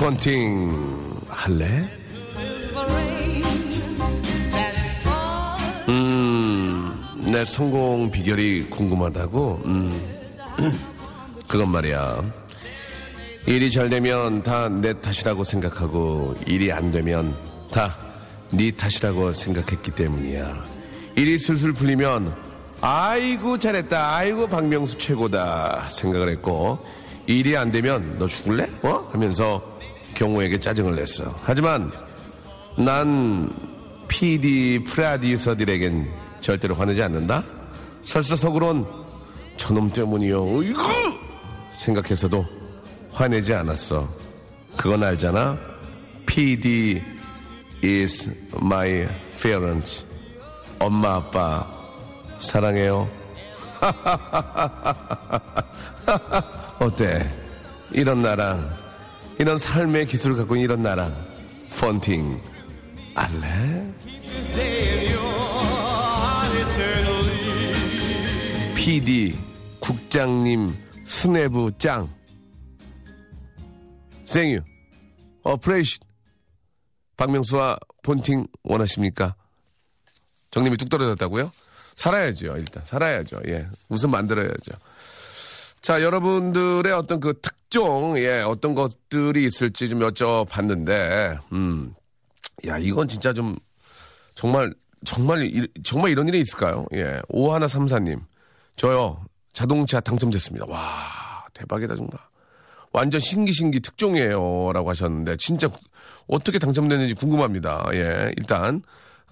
펀팅 0.00 1.20
할래? 1.28 1.99
내 7.30 7.44
성공 7.44 8.10
비결이 8.10 8.66
궁금하다고? 8.70 9.62
음, 9.64 10.18
그건 11.46 11.68
말이야. 11.70 12.22
일이 13.46 13.70
잘 13.70 13.88
되면 13.88 14.42
다 14.42 14.68
내 14.68 15.00
탓이라고 15.00 15.44
생각하고, 15.44 16.36
일이 16.46 16.72
안 16.72 16.90
되면 16.90 17.34
다 17.70 17.90
네 18.52 18.68
탓이라고 18.72 19.32
생각했기 19.32 19.92
때문이야. 19.92 20.64
일이 21.14 21.38
술술 21.38 21.72
풀리면 21.72 22.34
아이고 22.80 23.56
잘했다. 23.58 24.16
아이고 24.16 24.48
박명수 24.48 24.98
최고다 24.98 25.86
생각을 25.88 26.30
했고 26.30 26.84
일이 27.28 27.56
안 27.56 27.70
되면 27.70 28.16
너 28.18 28.26
죽을래? 28.26 28.68
어? 28.82 29.08
하면서 29.12 29.62
경호에게 30.14 30.58
짜증을 30.58 30.96
냈어. 30.96 31.32
하지만 31.44 31.92
난 32.76 33.52
PD 34.08 34.82
프라디서들에겐 34.84 36.10
절대로 36.40 36.74
화내지 36.74 37.02
않는다. 37.02 37.44
설사 38.04 38.36
속으론 38.36 38.86
저놈 39.56 39.90
때문이요. 39.90 40.56
어이구! 40.56 40.82
생각해서도 41.72 42.44
화내지 43.12 43.54
않았어. 43.54 44.08
그건 44.76 45.04
알잖아. 45.04 45.58
PD 46.26 47.02
is 47.84 48.30
my 48.56 49.08
parents. 49.40 50.04
엄마 50.78 51.16
아빠 51.16 51.66
사랑해요. 52.38 53.08
어때? 56.80 57.28
이런 57.92 58.22
나랑 58.22 58.78
이런 59.38 59.58
삶의 59.58 60.06
기술을 60.06 60.36
갖고 60.36 60.54
있는 60.54 60.64
이런 60.64 60.82
나랑 60.82 61.14
펀팅 61.78 62.40
알래? 63.14 63.84
PD 68.80 69.38
국장님 69.80 70.74
수뇌부 71.04 71.70
짱 71.76 72.08
생유 74.24 74.60
어프레이션 75.42 75.98
박명수와 77.18 77.78
폰팅 78.02 78.46
원하십니까? 78.62 79.34
정님이 80.50 80.78
뚝 80.78 80.88
떨어졌다고요? 80.88 81.52
살아야죠 81.96 82.56
일단 82.56 82.82
살아야죠 82.86 83.42
예 83.48 83.68
웃음 83.90 84.12
만들어야죠 84.12 84.72
자 85.82 86.00
여러분들의 86.02 86.90
어떤 86.94 87.20
그 87.20 87.38
특종 87.42 88.16
예 88.16 88.40
어떤 88.40 88.74
것들이 88.74 89.44
있을지 89.44 89.90
좀 89.90 89.98
여쭤봤는데 89.98 91.38
음 91.52 91.94
야 92.66 92.78
이건 92.78 93.08
진짜 93.08 93.34
좀 93.34 93.56
정말 94.34 94.72
정말 95.04 95.44
이- 95.44 95.68
정말 95.84 96.10
이런 96.12 96.28
일이 96.28 96.40
있을까요? 96.40 96.86
예 96.94 97.20
오하나 97.28 97.68
삼사님 97.68 98.20
저요 98.80 99.22
자동차 99.52 100.00
당첨됐습니다 100.00 100.64
와 100.66 100.80
대박이다 101.52 101.96
정말 101.96 102.16
완전 102.92 103.20
신기신기 103.20 103.80
특종이에요 103.80 104.72
라고 104.72 104.88
하셨는데 104.88 105.36
진짜 105.36 105.68
구- 105.68 105.78
어떻게 106.28 106.58
당첨됐는지 106.58 107.14
궁금합니다. 107.14 107.84
예, 107.92 108.32
일단 108.38 108.82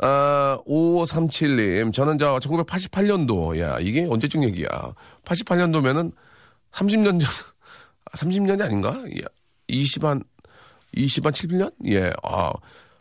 아, 0.02 0.58
5537님 0.66 1.92
저는 1.94 2.18
저 2.18 2.38
1988년도 2.40 3.58
야 3.60 3.78
이게 3.80 4.04
언제쯤 4.04 4.44
얘기야? 4.44 4.68
88년도면은 5.24 6.12
30년 6.72 7.20
전 7.20 7.30
30년이 8.16 8.60
아닌가? 8.60 9.02
예, 9.16 9.22
20한 9.74 10.22
20한 10.94 11.30
7년? 11.32 11.72
예. 11.86 12.12
아. 12.22 12.52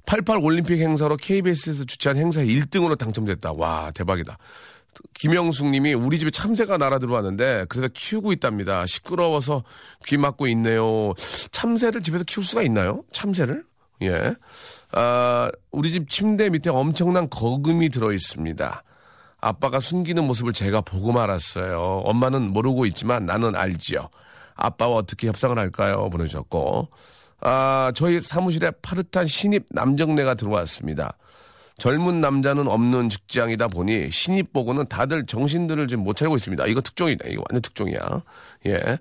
88 0.06 0.38
올림픽 0.38 0.80
행사로 0.80 1.18
KBS에서 1.18 1.84
주최한 1.84 2.18
행사에 2.18 2.46
1등으로 2.46 2.98
당첨됐다. 2.98 3.52
와, 3.52 3.92
대박이다. 3.92 4.38
김영숙 5.14 5.68
님이 5.68 5.94
우리 5.94 6.20
집에 6.20 6.32
참새가 6.32 6.78
날아 6.78 7.00
들어왔는데 7.00 7.66
그래서 7.70 7.88
키우고 7.94 8.34
있답니다. 8.34 8.86
시끄러워서 8.86 9.64
귀 10.06 10.18
막고 10.18 10.48
있네요. 10.48 11.14
참새를 11.52 12.04
집에서 12.04 12.24
키울 12.24 12.46
수가 12.46 12.62
있나요? 12.64 13.04
참새를? 13.12 13.64
예. 14.04 14.36
아, 14.92 15.50
우리 15.72 15.92
집 15.92 16.10
침대 16.10 16.50
밑에 16.50 16.70
엄청난 16.70 17.30
거금이 17.30 17.90
들어 17.90 18.12
있습니다. 18.12 18.84
아빠가 19.40 19.80
숨기는 19.80 20.24
모습을 20.26 20.54
제가 20.54 20.82
보고 20.82 21.12
말았어요. 21.12 22.02
엄마는 22.06 22.54
모르고 22.54 22.86
있지만 22.88 23.26
나는 23.26 23.56
알지요. 23.56 24.10
아빠와 24.56 24.96
어떻게 24.96 25.28
협상을 25.28 25.58
할까요? 25.58 26.10
보내주셨고. 26.10 26.90
아, 27.42 27.92
저희 27.96 28.20
사무실에 28.20 28.72
파릇한 28.82 29.28
신입 29.28 29.66
남정네가 29.70 30.34
들어왔습니다. 30.36 31.18
젊은 31.78 32.22
남자는 32.22 32.68
없는 32.68 33.10
직장이다 33.10 33.68
보니 33.68 34.10
신입 34.12 34.52
보고는 34.52 34.88
다들 34.88 35.26
정신들을 35.28 35.88
지금 35.88 36.04
못 36.04 36.16
차리고 36.16 36.36
있습니다. 36.36 36.66
이거 36.68 36.82
특종이다. 36.82 37.28
이거 37.30 37.44
완전 37.48 37.62
특종이야. 37.62 38.24
예. 38.66 38.98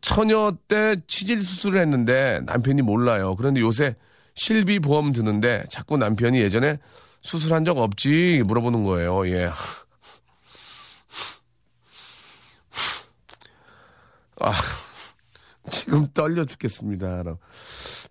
처녀 0.00 0.56
때 0.68 0.96
치질 1.06 1.42
수술을 1.42 1.80
했는데 1.80 2.40
남편이 2.44 2.82
몰라요. 2.82 3.34
그런데 3.36 3.60
요새 3.60 3.96
실비 4.34 4.78
보험 4.78 5.12
드는데 5.12 5.64
자꾸 5.68 5.96
남편이 5.96 6.40
예전에 6.40 6.78
수술한 7.22 7.64
적 7.64 7.78
없지 7.78 8.42
물어보는 8.46 8.84
거예요. 8.84 9.26
예. 9.28 9.50
아, 14.40 14.52
지금 15.70 16.06
떨려 16.12 16.44
죽겠습니다. 16.44 17.24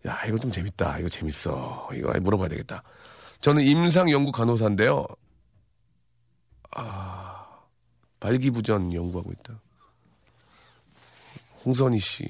야, 0.07 0.19
이거 0.27 0.37
좀 0.37 0.51
재밌다. 0.51 0.99
이거 0.99 1.07
재밌어. 1.09 1.89
이거 1.93 2.11
물어봐야 2.19 2.49
되겠다. 2.49 2.83
저는 3.43 3.61
임상 3.61 4.09
연구 4.09 4.31
간호사인데요. 4.31 5.05
아, 6.71 7.45
발기부전 8.21 8.93
연구하고 8.93 9.33
있다. 9.33 9.59
홍선희 11.65 11.99
씨. 11.99 12.25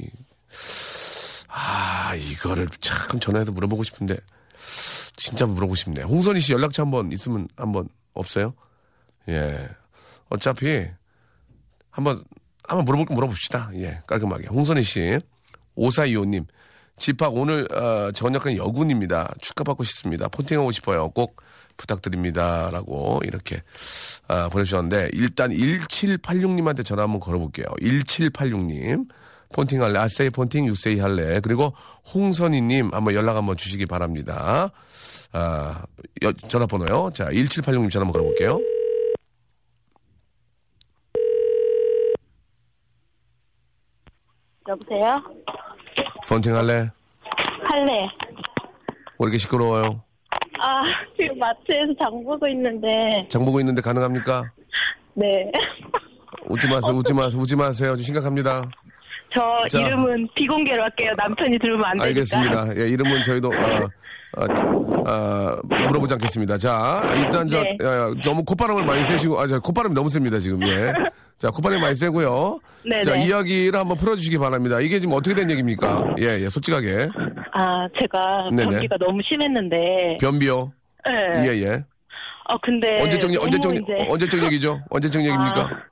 아, 1.49 2.15
이거를 2.15 2.67
참 2.81 3.19
전화해서 3.19 3.51
물어보고 3.51 3.83
싶은데, 3.83 4.17
진짜 5.15 5.45
물어보고 5.45 5.75
싶네. 5.75 6.01
홍선희 6.01 6.39
씨 6.39 6.51
연락처 6.51 6.81
한번 6.81 7.11
있으면 7.11 7.47
한번 7.57 7.87
없어요? 8.15 8.55
예. 9.29 9.69
어차피, 10.29 10.87
한번, 11.91 12.23
한번 12.63 12.85
물어볼 12.85 13.05
거 13.05 13.13
물어봅시다. 13.13 13.69
예, 13.75 13.99
깔끔하게. 14.07 14.47
홍선희 14.47 14.81
씨, 14.81 15.19
오사이오님, 15.75 16.47
집합 16.97 17.33
오늘 17.33 17.67
어, 17.73 18.11
저녁은 18.11 18.55
여군입니다. 18.57 19.33
축하받고 19.41 19.83
싶습니다. 19.83 20.27
폰팅하고 20.27 20.71
싶어요. 20.71 21.09
꼭 21.09 21.41
부탁드립니다. 21.75 22.69
라고 22.71 23.19
이렇게 23.23 23.63
아, 24.27 24.47
보내주셨는데 24.49 25.09
일단 25.13 25.51
1786님한테 25.51 26.85
전화 26.85 27.03
한번 27.03 27.19
걸어볼게요. 27.19 27.65
1786님 27.81 29.07
폰팅 29.53 29.81
할래? 29.81 29.99
아세이 29.99 30.29
폰팅 30.29 30.65
유세이 30.67 30.99
할래? 30.99 31.39
그리고 31.41 31.73
홍선희님 32.13 32.91
한번 32.93 33.13
연락 33.15 33.35
한번 33.37 33.57
주시기 33.57 33.85
바랍니다. 33.87 34.71
아, 35.31 35.83
여- 36.23 36.31
전화번호요. 36.33 37.11
자, 37.15 37.25
1786님 37.25 37.91
전화 37.91 38.05
한번 38.05 38.11
걸어볼게요. 38.13 38.59
여보세요? 44.67 45.21
폰팅 46.27 46.55
할래? 46.55 46.89
할래. 47.69 48.01
왜 49.19 49.25
이렇게 49.25 49.37
시끄러워요? 49.37 50.01
아, 50.59 50.83
지금 51.17 51.37
마트에서 51.39 51.93
장 51.99 52.11
보고 52.23 52.47
있는데, 52.49 53.27
장 53.29 53.43
보고 53.45 53.59
있는데 53.59 53.81
가능합니까? 53.81 54.43
네. 55.13 55.51
웃지 56.49 56.67
마세요, 56.67 56.93
웃지 56.95 57.13
마세요, 57.13 57.41
웃지 57.41 57.55
마세요. 57.55 57.95
좀 57.95 58.03
심각합니다. 58.03 58.63
저 59.33 59.57
자. 59.69 59.79
이름은 59.79 60.27
비공개로 60.35 60.83
할게요. 60.83 61.11
남편이 61.17 61.57
들으면 61.59 61.83
안 61.85 61.97
되니까. 61.97 62.05
알겠습니다. 62.05 62.77
예, 62.81 62.89
이름은 62.89 63.23
저희도 63.23 63.49
어, 63.49 63.89
어, 64.37 65.09
어, 65.09 65.59
물어보지 65.63 66.13
않겠습니다. 66.13 66.57
자, 66.57 67.03
일단 67.17 67.47
저 67.47 67.61
네. 67.61 67.77
야, 67.83 67.87
야, 67.87 68.13
너무 68.23 68.43
콧바람을 68.43 68.85
많이 68.85 69.03
쐬시고, 69.05 69.39
아, 69.39 69.47
저 69.47 69.59
콧바람이 69.59 69.93
너무 69.93 70.09
셉니다 70.09 70.39
지금. 70.39 70.61
예. 70.67 70.91
자, 71.37 71.49
콧바람이 71.49 71.81
많이 71.81 71.95
쐬고요. 71.95 72.59
네, 72.85 73.01
자, 73.01 73.13
네. 73.13 73.25
이야기를 73.27 73.77
한번 73.79 73.97
풀어주시기 73.97 74.37
바랍니다. 74.37 74.79
이게 74.79 74.99
지금 74.99 75.15
어떻게 75.15 75.35
된 75.35 75.49
얘기입니까? 75.51 76.15
예, 76.19 76.39
예, 76.39 76.49
솔직하게. 76.49 77.09
아, 77.53 77.87
제가 77.99 78.49
네네. 78.51 78.71
감기가 78.71 78.97
너무 78.97 79.21
심했는데, 79.23 80.17
변비요. 80.19 80.71
네. 81.05 81.47
예, 81.47 81.61
예. 81.63 81.83
어, 82.49 82.57
근데. 82.61 83.01
언제적, 83.01 83.29
언제적, 83.41 83.73
언제적 84.09 84.43
얘기죠? 84.45 84.81
언제적 84.89 85.21
얘기입니까? 85.21 85.61
아, 85.61 85.83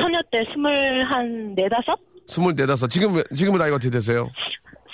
처녀 0.00 0.20
때 0.30 0.44
스물 0.52 1.04
한 1.04 1.54
네다섯? 1.54 1.98
스물네다섯. 2.28 2.90
지금, 2.90 3.22
지금은 3.34 3.58
나이가 3.58 3.76
어떻게 3.76 3.90
되세요? 3.90 4.28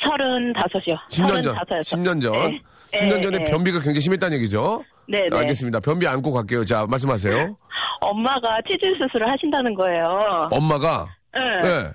서른다섯이요. 0.02 0.96
10년 1.10 1.42
전. 1.42 1.54
서른다섯이었어. 1.54 1.96
10년 1.96 2.22
전. 2.22 2.32
네. 2.32 2.60
10년 2.94 3.16
네, 3.16 3.22
전에 3.22 3.38
네. 3.38 3.44
변비가 3.50 3.78
굉장히 3.80 4.00
심했다는 4.00 4.36
얘기죠? 4.38 4.84
네, 5.08 5.28
네. 5.30 5.36
알겠습니다. 5.36 5.80
변비 5.80 6.06
안고 6.06 6.32
갈게요. 6.32 6.64
자, 6.64 6.86
말씀하세요. 6.88 7.56
엄마가 8.00 8.58
치질 8.68 8.96
수술을 9.02 9.28
하신다는 9.30 9.74
거예요. 9.74 10.48
엄마가, 10.50 11.08
네. 11.34 11.40
예. 11.64 11.90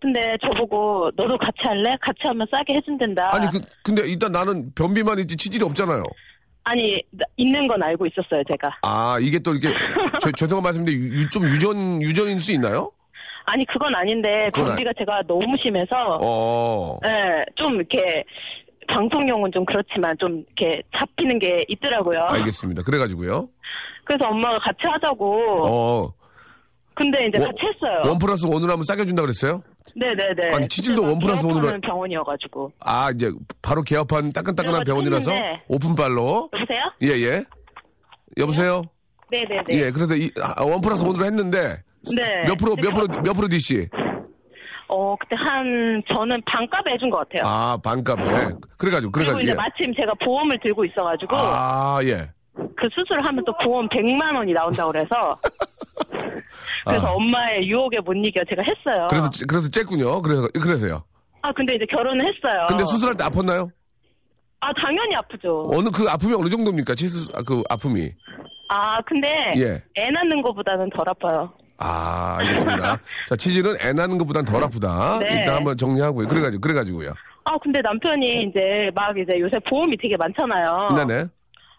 근데 0.00 0.36
저보고 0.44 1.10
너도 1.16 1.36
같이 1.38 1.56
할래? 1.62 1.96
같이 2.00 2.18
하면 2.24 2.46
싸게 2.52 2.74
해준댄다. 2.74 3.34
아니 3.34 3.48
그 3.50 3.60
근데 3.82 4.02
일단 4.06 4.30
나는 4.30 4.72
변비만 4.74 5.18
있지 5.20 5.36
치질이 5.36 5.64
없잖아요. 5.64 6.04
아니, 6.62 7.02
나- 7.10 7.24
있는 7.36 7.66
건 7.66 7.82
알고 7.82 8.06
있었어요, 8.06 8.42
제가. 8.48 8.78
아 8.82 9.18
이게 9.20 9.40
또 9.40 9.54
이렇게 9.54 9.76
저, 10.20 10.30
죄송한 10.30 10.62
말씀인데 10.62 10.92
유, 10.92 11.20
유- 11.22 11.30
좀 11.30 11.42
유전 11.46 12.00
유전일 12.00 12.40
수 12.40 12.52
있나요? 12.52 12.92
아니, 13.50 13.64
그건 13.66 13.94
아닌데, 13.94 14.50
그건 14.52 14.68
변비가 14.68 14.92
제가 14.98 15.22
너무 15.26 15.54
심해서, 15.62 16.18
어. 16.20 16.98
예, 17.06 17.44
좀 17.56 17.74
이렇게, 17.76 18.24
방송용은 18.86 19.52
좀 19.52 19.64
그렇지만 19.64 20.16
좀 20.18 20.44
이렇게 20.56 20.82
잡히는 20.96 21.38
게 21.38 21.64
있더라고요. 21.68 22.20
알겠습니다. 22.28 22.82
그래가지고요. 22.82 23.48
그래서 24.04 24.26
엄마가 24.28 24.58
같이 24.58 24.78
하자고. 24.82 25.66
어, 25.68 26.12
근데 26.94 27.26
이제 27.26 27.38
one- 27.38 27.48
같이 27.50 27.66
했어요. 27.66 28.02
one 28.06 28.18
plus 28.18 28.46
one으로 28.46 28.72
하면 28.72 28.84
싸게 28.84 29.04
준다 29.04 29.20
그랬어요? 29.22 29.62
네네네. 29.94 30.54
아니, 30.54 30.68
치질도 30.68 31.02
one 31.02 31.18
plus 31.18 31.44
one으로 31.44 31.60
개업하는 31.62 31.80
병원이어가지고. 31.82 32.72
아, 32.80 33.10
이제 33.14 33.30
바로 33.60 33.82
개업한 33.82 34.32
따끈따끈한 34.32 34.84
병원이라서 34.84 35.30
했는데. 35.32 35.62
오픈발로. 35.68 36.50
여보세요? 36.54 36.82
예, 37.02 37.08
예. 37.26 37.44
여보세요? 38.38 38.82
네네네. 39.30 39.64
예, 39.72 39.90
그래서 39.90 40.14
이, 40.14 40.30
아, 40.40 40.62
one 40.64 40.80
plus 40.80 41.04
one으로 41.04 41.24
했는데 41.26 41.82
네. 42.16 42.44
몇 42.46 42.56
프로, 42.56 42.76
몇 42.76 42.90
프로, 42.92 43.06
몇 43.22 43.32
프로 43.34 43.48
DC? 43.48 43.88
어, 44.90 45.14
그때 45.16 45.36
한, 45.36 46.02
저는 46.10 46.40
반값에 46.46 46.92
해준 46.92 47.10
것 47.10 47.18
같아요. 47.28 47.42
아, 47.46 47.76
반값에. 47.82 48.22
그래가지고, 48.78 48.78
그리고 48.78 49.10
그래가지고. 49.12 49.40
이제 49.40 49.50
예. 49.50 49.54
마침 49.54 49.94
제가 49.94 50.12
보험을 50.24 50.58
들고 50.62 50.84
있어가지고, 50.86 51.36
아, 51.36 52.00
예. 52.04 52.30
그 52.54 52.88
수술하면 52.96 53.44
또 53.44 53.52
보험 53.62 53.88
100만 53.88 54.34
원이 54.34 54.52
나온다고 54.52 54.90
그래서, 54.92 55.36
그래서 56.86 57.06
아. 57.06 57.10
엄마의 57.10 57.68
유혹에 57.68 58.00
못 58.00 58.14
이겨 58.14 58.40
제가 58.48 58.62
했어요. 58.62 59.06
그래서, 59.10 59.28
찌- 59.30 59.44
그래서 59.44 59.68
쬐군요. 59.68 60.22
그래서, 60.22 60.48
그래서요. 60.54 61.04
아, 61.42 61.52
근데 61.52 61.74
이제 61.74 61.84
결혼을 61.86 62.24
했어요. 62.24 62.66
근데 62.68 62.84
수술할 62.86 63.16
때 63.16 63.24
아팠나요? 63.24 63.70
아, 64.60 64.72
당연히 64.72 65.14
아프죠. 65.16 65.68
어느 65.72 65.88
그 65.90 66.08
아픔이 66.08 66.34
어느 66.34 66.48
정도입니까? 66.48 66.94
치수, 66.94 67.30
아, 67.34 67.42
그 67.42 67.62
아픔이. 67.68 68.10
아, 68.70 69.00
근데, 69.02 69.28
예. 69.58 69.82
애 70.00 70.10
낳는 70.10 70.42
것보다는 70.42 70.90
덜 70.90 71.08
아파요. 71.08 71.52
아, 71.78 72.36
알겠습니다. 72.40 72.98
자, 73.28 73.36
치질은 73.36 73.76
애 73.80 73.92
낳는 73.92 74.18
것보단 74.18 74.44
덜 74.44 74.62
아프다. 74.62 75.18
네. 75.20 75.28
일단 75.40 75.56
한번 75.56 75.76
정리하고요. 75.76 76.28
그래가지고, 76.28 76.60
그래가지고요. 76.60 77.14
아, 77.44 77.56
근데 77.62 77.80
남편이 77.80 78.44
이제 78.50 78.90
막 78.94 79.16
이제 79.16 79.38
요새 79.38 79.58
보험이 79.60 79.96
되게 79.96 80.16
많잖아요. 80.16 80.88
네네. 80.96 81.26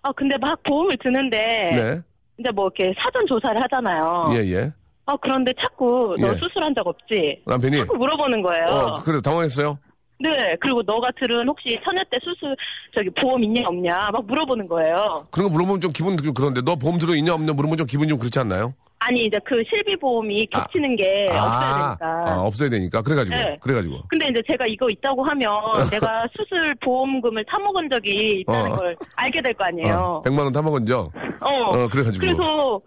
아, 0.01 0.11
근데 0.13 0.37
막 0.37 0.61
보험을 0.63 0.97
드는데, 1.03 1.37
네. 1.37 2.01
이제 2.39 2.51
뭐 2.51 2.71
이렇게 2.75 2.93
사전 2.99 3.25
조사를 3.27 3.61
하잖아요. 3.63 4.31
예, 4.33 4.37
예. 4.53 4.73
아, 5.05 5.15
그런데 5.21 5.51
자꾸 5.59 6.15
너 6.19 6.29
예. 6.29 6.35
수술한 6.37 6.73
적 6.73 6.87
없지? 6.87 7.43
남편이. 7.45 7.77
자꾸 7.77 7.97
물어보는 7.97 8.41
거예요. 8.41 8.65
어, 8.67 9.03
그래, 9.03 9.19
당황했어요? 9.21 9.77
네, 10.21 10.53
그리고 10.59 10.81
너가 10.81 11.09
들은 11.19 11.47
혹시 11.47 11.79
처녀 11.83 12.03
때 12.09 12.17
수술, 12.21 12.55
저기 12.95 13.09
보험 13.09 13.43
있냐 13.43 13.63
없냐? 13.67 14.09
막 14.11 14.25
물어보는 14.25 14.67
거예요. 14.67 15.27
그런 15.31 15.47
거 15.47 15.51
물어보면 15.53 15.81
좀 15.81 15.91
기분 15.91 16.15
좀 16.17 16.33
그런데, 16.33 16.61
너 16.61 16.75
보험 16.75 16.97
들어 16.97 17.15
있냐 17.15 17.33
없냐 17.33 17.53
물어보면 17.53 17.77
좀 17.77 17.87
기분이 17.87 18.09
좀 18.09 18.17
그렇지 18.17 18.37
않나요? 18.39 18.73
아니, 18.99 19.25
이제 19.25 19.37
그 19.45 19.63
실비 19.69 19.95
보험이 19.95 20.45
겹치는 20.47 20.95
게 20.97 21.27
없어야 21.29 21.41
아, 21.41 21.87
되니까. 21.97 22.31
아, 22.33 22.41
없어야 22.41 22.69
되니까. 22.69 23.01
그래가지고. 23.01 23.35
네. 23.35 23.57
그래가지고. 23.61 24.03
근데 24.09 24.27
이제 24.27 24.41
제가 24.49 24.65
이거 24.67 24.89
있다고 24.89 25.23
하면 25.23 25.49
내가 25.89 26.27
수술 26.35 26.75
보험금을 26.75 27.45
타먹은 27.45 27.89
적이 27.89 28.41
있다는 28.41 28.71
어. 28.71 28.75
걸 28.75 28.95
알게 29.15 29.41
될거 29.41 29.63
어, 29.63 29.67
아니에요. 29.67 30.21
100만원 30.25 30.53
타먹은 30.53 30.85
적. 30.85 31.11
어. 31.39 31.49
어, 31.49 31.87
그래가지고. 31.87 32.19
그래서 32.19 32.81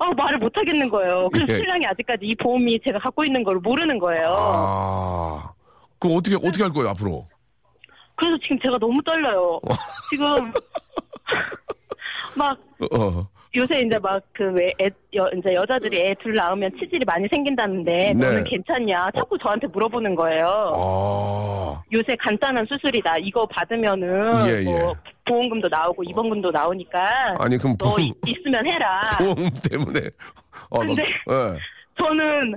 아, 0.00 0.12
말을 0.14 0.38
못 0.38 0.52
하겠는 0.54 0.88
거예요. 0.90 1.30
그래서 1.32 1.52
예. 1.54 1.58
신랑이 1.58 1.86
아직까지 1.86 2.26
이 2.26 2.34
보험이 2.34 2.78
제가 2.86 2.98
갖고 2.98 3.24
있는 3.24 3.42
걸 3.42 3.56
모르는 3.56 3.98
거예요. 3.98 4.34
아. 4.36 5.52
그럼 5.98 6.16
어떻게, 6.18 6.36
어떻게 6.36 6.62
할 6.62 6.72
거예요, 6.72 6.90
앞으로? 6.90 7.26
그래서 8.16 8.36
지금 8.42 8.58
제가 8.60 8.76
너무 8.78 9.00
떨려요. 9.02 9.60
지금 10.10 10.52
막 12.36 12.58
어, 12.80 13.00
어. 13.00 13.28
요새 13.56 13.78
이제 13.78 13.98
막그왜애 13.98 14.90
여, 15.14 15.28
이제 15.38 15.54
여자들이 15.54 16.00
애 16.00 16.14
둘 16.20 16.34
낳으면 16.34 16.70
치질이 16.78 17.04
많이 17.06 17.28
생긴다는데 17.28 18.14
너는 18.14 18.42
네. 18.42 18.50
괜찮냐? 18.50 19.10
자꾸 19.16 19.38
저한테 19.38 19.68
물어보는 19.68 20.14
거예요. 20.16 20.72
아. 20.76 21.82
요새 21.92 22.16
간단한 22.16 22.66
수술이다. 22.66 23.18
이거 23.20 23.46
받으면은 23.46 24.46
예, 24.48 24.62
뭐 24.64 24.90
예. 24.90 24.94
보험금도 25.24 25.68
나오고 25.68 26.02
입원금도 26.02 26.50
나오니까 26.50 27.34
아니, 27.38 27.56
그럼 27.56 27.76
너 27.78 27.86
보험, 27.86 28.00
이- 28.00 28.12
있으면 28.26 28.66
해라. 28.66 29.02
보험 29.18 29.36
때문에. 29.70 30.00
어, 30.70 30.82
너- 30.82 30.86
근데 30.88 31.04
예. 31.04 31.58
저는 31.96 32.54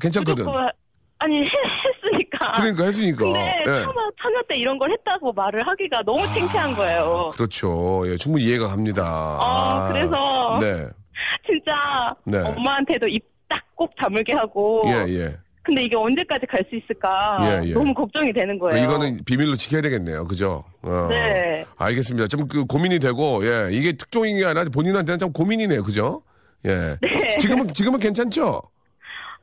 괜찮거든. 0.00 0.44
무조건 0.44 0.70
아니 1.18 1.42
해, 1.42 1.48
했으니까. 2.04 2.52
그러니까 2.52 2.84
해주니까. 2.84 3.24
근데 3.24 3.40
예. 3.62 3.64
처녀, 3.64 4.10
처녀 4.22 4.42
때 4.48 4.56
이런 4.56 4.78
걸 4.78 4.90
했다고 4.92 5.32
말을 5.32 5.66
하기가 5.66 6.02
너무 6.04 6.26
창피한 6.26 6.74
거예요. 6.74 7.30
그렇죠. 7.34 8.02
예, 8.06 8.16
충분히 8.16 8.44
이해가 8.44 8.68
갑니다. 8.68 9.02
어, 9.40 9.88
그래서 9.88 10.58
네. 10.60 10.86
진짜 11.46 12.14
네. 12.24 12.38
엄마한테도 12.38 13.08
입 13.08 13.24
딱 13.48 13.62
꼭 13.76 13.94
다물게 13.96 14.32
하고. 14.32 14.82
예, 14.88 15.04
예. 15.08 15.36
근데 15.62 15.84
이게 15.84 15.96
언제까지 15.96 16.46
갈 16.46 16.64
수 16.68 16.74
있을까 16.76 17.38
예, 17.42 17.68
예. 17.68 17.72
너무 17.74 17.92
걱정이 17.94 18.32
되는 18.32 18.58
거예요. 18.58 18.82
이거는 18.84 19.20
비밀로 19.24 19.54
지켜야 19.56 19.82
되겠네요. 19.82 20.26
그죠? 20.26 20.64
어. 20.82 21.06
네. 21.10 21.64
알겠습니다. 21.76 22.26
좀 22.26 22.48
그 22.48 22.64
고민이 22.64 22.98
되고, 22.98 23.46
예. 23.46 23.68
이게 23.72 23.92
특종인 23.92 24.38
게 24.38 24.44
아니라 24.46 24.64
본인한테는 24.72 25.18
좀 25.18 25.32
고민이네요. 25.32 25.82
그죠? 25.84 26.22
예. 26.64 26.96
네. 27.00 27.28
지금은, 27.38 27.68
지금은 27.74 28.00
괜찮죠? 28.00 28.62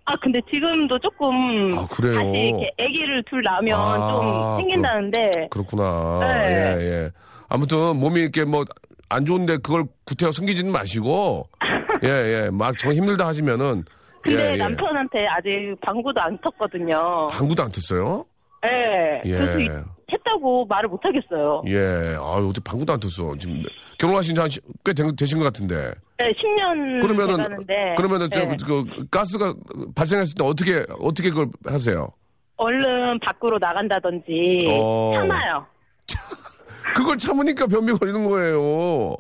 아 0.06 0.14
근데 0.22 0.40
지금도 0.52 1.00
조금 1.00 1.78
아, 1.78 1.88
그래요? 1.88 2.16
다시 2.16 2.30
이렇게 2.30 2.72
아기를 2.80 3.24
둘 3.30 3.42
낳으면 3.44 3.80
아, 3.80 4.12
좀 4.12 4.58
생긴다는데 4.58 5.48
그렇 5.50 5.64
구나. 5.64 6.20
네. 6.22 6.76
예, 6.78 6.82
예. 6.82 7.12
아무튼 7.50 7.98
몸이 8.00 8.20
이렇게 8.22 8.44
뭐 8.46 8.64
안 9.10 9.26
좋은데 9.26 9.58
그걸 9.58 9.84
구태여 10.06 10.32
숨기지는 10.32 10.72
마시고, 10.72 11.48
예, 12.04 12.08
예. 12.08 12.50
막정 12.52 12.94
힘들다 12.94 13.28
하시면은, 13.28 13.86
근데 14.24 14.48
예, 14.48 14.52
예. 14.54 14.56
남편한테 14.58 15.28
아직 15.28 15.76
방구도 15.82 16.20
안 16.20 16.36
텄거든요. 16.40 17.30
방구도 17.30 17.62
안 17.62 17.70
텄어요? 17.70 18.26
네. 18.64 19.22
예. 19.26 19.32
그래서 19.38 19.60
이- 19.60 19.70
했다고 20.14 20.66
말을 20.68 20.90
못 20.90 21.00
하겠어요. 21.04 21.64
예. 21.68 22.16
아유, 22.20 22.48
어떻게 22.50 22.62
방구도 22.64 22.94
안 22.94 23.00
텄어. 23.08 23.40
지금 23.40 23.64
되신 23.98 24.50
지한꽤 24.50 24.94
되신 25.18 25.40
것 25.40 25.46
같은데. 25.46 25.94
네, 26.18 26.32
10년 26.32 27.02
그러면은 27.02 27.38
돼가는데 27.38 27.96
그러면은 27.98 28.30
저, 28.32 28.46
네. 28.46 28.58
그 28.66 29.08
가스가 29.10 29.54
발생했을 29.96 30.36
때 30.36 30.44
어떻게 30.44 30.86
어떻게 31.00 31.30
그걸 31.30 31.48
하세요? 31.66 32.10
얼른 32.58 33.20
밖으로 33.20 33.58
나간다든지 33.60 34.68
어. 34.70 35.14
참아요. 35.16 35.66
그걸 36.96 37.18
참으니까 37.18 37.66
변비 37.66 37.92
걸리는 37.94 38.24
거예요. 38.30 39.16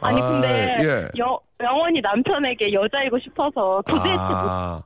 아니 0.00 0.20
아, 0.20 0.30
근데 0.30 0.78
예. 0.80 1.08
여, 1.18 1.38
영원히 1.60 2.00
남편에게 2.00 2.72
여자이고 2.72 3.18
싶어서 3.18 3.82
도대체 3.86 4.16
아, 4.18 4.76
못, 4.76 4.82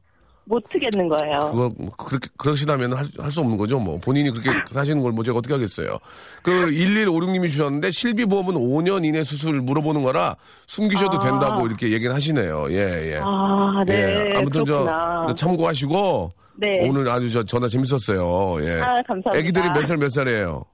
못 0.48 0.62
트겠는 0.70 1.08
거예요. 1.08 1.50
그거 1.52 1.72
그렇게 1.96 2.28
그러시다면 2.38 2.92
할 2.92 3.30
수 3.30 3.40
없는 3.40 3.56
거죠. 3.56 3.78
뭐 3.80 3.98
본인이 3.98 4.30
그렇게 4.30 4.50
사시는 4.72 5.02
걸 5.02 5.12
뭐 5.12 5.24
제가 5.24 5.38
어떻게 5.38 5.52
하겠어요. 5.54 5.98
그 6.42 6.50
1156님이 6.70 7.50
주셨는데 7.50 7.90
실비 7.90 8.26
보험은 8.26 8.54
5년 8.54 9.04
이내 9.04 9.24
수술 9.24 9.60
물어보는 9.60 10.02
거라 10.02 10.36
숨기셔도 10.66 11.16
아. 11.16 11.18
된다고 11.18 11.66
이렇게 11.66 11.90
얘기를 11.92 12.14
하시네요. 12.14 12.66
예, 12.70 13.12
예. 13.14 13.20
아, 13.22 13.82
네. 13.86 14.30
예, 14.32 14.36
아무튼 14.38 14.64
그렇구나. 14.64 15.26
저 15.28 15.34
참고하시고 15.34 16.32
네. 16.58 16.88
오늘 16.88 17.08
아주 17.08 17.30
저 17.30 17.42
전화 17.42 17.66
재밌었어요. 17.68 18.64
예. 18.64 18.80
아, 18.80 19.02
감사합니다. 19.02 19.36
애기들이 19.36 19.68
몇 19.70 19.84
살몇 19.86 20.10
살이에요? 20.12 20.64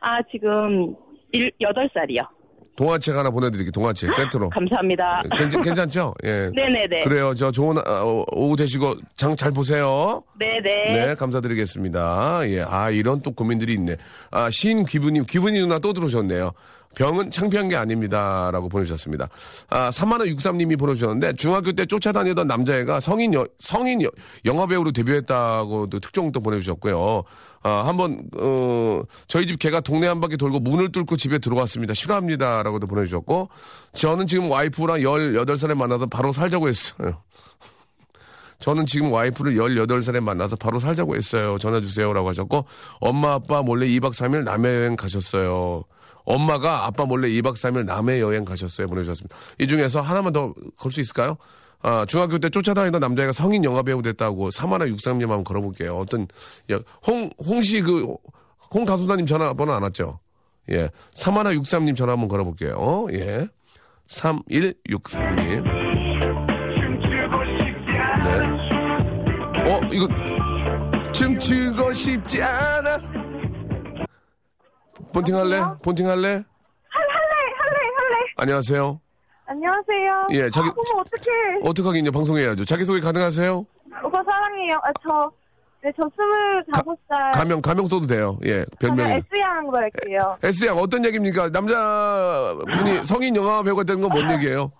아, 0.00 0.18
지금 0.32 0.94
일, 1.32 1.52
8살이요. 1.60 2.26
동화책 2.78 3.16
하나 3.16 3.28
보내드릴게요. 3.30 3.72
동화책 3.72 4.14
세트로. 4.14 4.50
감사합니다. 4.54 5.22
괜찮, 5.36 5.60
괜찮죠? 5.62 6.14
예. 6.22 6.48
네네네. 6.54 7.02
그래요. 7.02 7.34
저 7.34 7.50
좋은 7.50 7.76
아, 7.84 8.02
오- 8.02 8.24
오후 8.30 8.54
되시고 8.54 8.94
장 9.16 9.34
잘 9.34 9.50
보세요. 9.50 10.22
네네. 10.38 10.92
네, 11.06 11.14
감사드리겠습니다. 11.16 12.40
예. 12.50 12.62
아, 12.62 12.90
이런 12.90 13.20
또 13.20 13.32
고민들이 13.32 13.74
있네. 13.74 13.96
아, 14.30 14.48
시인 14.50 14.84
귀부님, 14.84 15.24
귀부님 15.28 15.62
누나 15.62 15.80
또 15.80 15.92
들어오셨네요. 15.92 16.52
병은 16.94 17.30
창피한 17.32 17.68
게 17.68 17.76
아닙니다. 17.76 18.50
라고 18.52 18.68
보내주셨습니다. 18.68 19.28
아, 19.70 19.90
3만원63님이 19.90 20.78
보내주셨는데, 20.78 21.34
중학교 21.34 21.70
때 21.72 21.84
쫓아다니던 21.86 22.46
남자애가 22.46 23.00
성인, 23.00 23.34
여, 23.34 23.44
성인 23.58 24.02
여, 24.02 24.08
영화배우로 24.44 24.92
데뷔했다고 24.92 25.88
또 25.90 26.00
특종 26.00 26.32
또 26.32 26.40
보내주셨고요. 26.40 27.24
아, 27.62 27.82
한번, 27.86 28.22
어, 28.38 29.02
저희 29.26 29.46
집 29.46 29.58
개가 29.58 29.80
동네 29.80 30.06
한 30.06 30.20
바퀴 30.20 30.36
돌고 30.36 30.60
문을 30.60 30.92
뚫고 30.92 31.16
집에 31.16 31.38
들어왔습니다. 31.38 31.94
싫어합니다. 31.94 32.62
라고도 32.62 32.86
보내주셨고, 32.86 33.48
저는 33.94 34.26
지금 34.26 34.50
와이프랑 34.50 34.98
18살에 35.00 35.74
만나서 35.74 36.06
바로 36.06 36.32
살자고 36.32 36.68
했어요. 36.68 37.22
저는 38.60 38.86
지금 38.86 39.12
와이프를 39.12 39.54
18살에 39.54 40.20
만나서 40.20 40.56
바로 40.56 40.78
살자고 40.78 41.14
했어요. 41.16 41.58
전화 41.58 41.80
주세요. 41.80 42.12
라고 42.12 42.28
하셨고, 42.28 42.64
엄마, 43.00 43.34
아빠 43.34 43.62
몰래 43.62 43.86
2박 43.86 44.12
3일 44.12 44.42
남해 44.44 44.68
여행 44.68 44.96
가셨어요. 44.96 45.84
엄마가 46.24 46.84
아빠 46.86 47.04
몰래 47.06 47.28
2박 47.28 47.54
3일 47.54 47.84
남해 47.84 48.20
여행 48.20 48.44
가셨어요. 48.44 48.86
보내주셨습니다. 48.88 49.36
이 49.60 49.66
중에서 49.66 50.00
하나만 50.00 50.32
더 50.32 50.52
걸 50.76 50.90
수 50.92 51.00
있을까요? 51.00 51.36
아, 51.82 52.04
중학교 52.06 52.38
때 52.38 52.50
쫓아다니던 52.50 53.00
남자애가 53.00 53.32
성인 53.32 53.64
영화배우 53.64 54.02
됐다고 54.02 54.50
3163님 54.50 55.20
한번 55.22 55.44
걸어볼게요. 55.44 55.96
어떤, 55.96 56.26
야, 56.72 56.78
홍, 57.06 57.30
홍씨 57.38 57.80
그, 57.82 58.14
홍 58.74 58.84
가수다님 58.84 59.26
전화번호 59.26 59.72
안 59.72 59.82
왔죠? 59.82 60.18
예. 60.70 60.90
3163님 61.14 61.96
전화 61.96 62.12
한번 62.12 62.28
걸어볼게요. 62.28 63.06
예. 63.12 63.46
3163님. 64.08 65.64
네. 68.24 69.70
어, 69.70 69.80
이거, 69.92 70.08
춤추고 71.12 71.92
싶지 71.92 72.42
않아. 72.42 72.98
본팅 75.12 75.36
할래? 75.36 75.60
본팅 75.82 76.08
할래? 76.08 76.28
할래, 76.28 76.42
할래, 76.90 77.78
할래. 77.96 78.32
안녕하세요. 78.36 79.00
안녕하세요. 79.48 80.26
예, 80.32 80.50
자기- 80.50 80.68
아, 80.68 80.72
어머, 80.76 81.00
어떡해. 81.00 81.60
어떡하긴요, 81.64 82.10
방송해야죠. 82.12 82.64
자기소개 82.66 83.00
가능하세요? 83.00 83.64
오빠 84.04 84.22
사랑해요. 84.22 84.74
아, 84.82 84.90
저, 85.08 85.30
네, 85.82 85.90
저 85.96 86.02
스물다섯 86.14 86.98
살. 87.08 87.30
가명, 87.32 87.62
가명 87.62 87.88
써도 87.88 88.06
돼요. 88.06 88.38
예, 88.44 88.64
별명이. 88.78 89.22
S양으로 89.32 89.78
할게요. 89.78 90.36
S양, 90.42 90.76
어떤 90.76 91.02
얘기입니까? 91.06 91.48
남자분이 91.48 93.04
성인 93.08 93.34
영화 93.36 93.62
배우가 93.62 93.84
되는 93.84 94.02
건 94.02 94.10
뭔 94.12 94.30
얘기예요? 94.32 94.70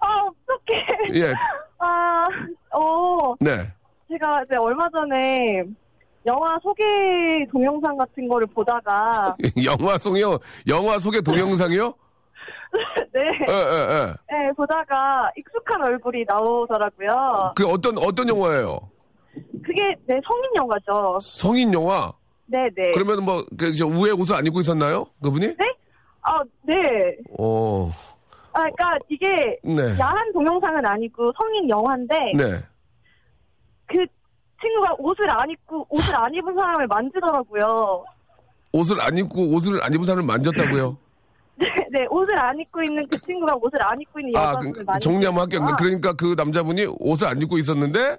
아, 0.00 0.26
어떡해. 0.26 1.20
예, 1.20 1.32
아, 1.78 2.24
어, 2.76 3.34
네. 3.38 3.70
제가 4.10 4.42
이제 4.46 4.56
얼마 4.58 4.88
전에 4.90 5.62
영화 6.26 6.58
소개 6.62 6.82
동영상 7.52 7.96
같은 7.96 8.26
거를 8.26 8.48
보다가, 8.52 9.36
영화 9.64 9.96
속이요? 9.96 10.38
영화 10.66 10.98
속의 10.98 11.22
동영상이요? 11.22 11.92
네, 13.12 13.20
예, 13.48 13.52
예, 13.52 13.88
예. 13.90 14.14
네, 14.30 14.52
보다가 14.56 15.30
익숙한 15.36 15.82
얼굴이 15.84 16.24
나오더라고요. 16.28 17.52
그 17.56 17.66
어떤, 17.66 17.96
어떤 17.98 18.28
영화예요? 18.28 18.78
그게, 19.64 19.94
네, 20.06 20.20
성인 20.26 20.56
영화죠. 20.56 21.18
성인 21.22 21.72
영화? 21.72 22.12
네네. 22.46 22.92
그러면 22.94 23.24
뭐, 23.24 23.44
그, 23.58 23.72
저, 23.74 23.86
우에 23.86 24.10
옷을 24.10 24.34
안 24.34 24.46
입고 24.46 24.60
있었나요? 24.60 25.06
그분이? 25.22 25.46
네? 25.56 25.74
아, 26.22 26.40
네. 26.62 27.16
어, 27.38 27.90
아, 28.52 28.62
그러니까 28.62 28.98
이게 29.08 29.58
네. 29.62 29.98
야한 29.98 30.32
동영상은 30.32 30.84
아니고 30.84 31.32
성인 31.38 31.68
영화인데 31.68 32.16
네. 32.36 32.58
그 33.86 34.04
친구가 34.60 34.96
옷을 34.98 35.30
안 35.30 35.48
입고 35.48 35.86
옷을 35.88 36.14
안 36.16 36.34
입은 36.34 36.54
사람을 36.54 36.86
만지더라고요. 36.88 38.04
옷을 38.72 39.00
안 39.00 39.16
입고 39.16 39.54
옷을 39.54 39.82
안 39.82 39.94
입은 39.94 40.04
사람을 40.04 40.24
만졌다고요? 40.24 40.96
네, 41.58 41.66
네, 41.90 42.06
옷을 42.10 42.38
안 42.38 42.58
입고 42.58 42.82
있는 42.82 43.06
그 43.08 43.18
친구가 43.20 43.54
옷을 43.56 43.78
안 43.84 44.00
입고 44.00 44.20
있는 44.20 44.36
아, 44.36 44.48
여자분을 44.50 44.72
그, 44.72 44.80
만지. 44.86 45.04
정리 45.08 45.24
한번 45.26 45.42
할게요. 45.42 45.66
그러니까 45.78 46.12
그 46.12 46.34
남자분이 46.36 46.86
옷을 47.00 47.26
안 47.26 47.40
입고 47.42 47.58
있었는데 47.58 48.16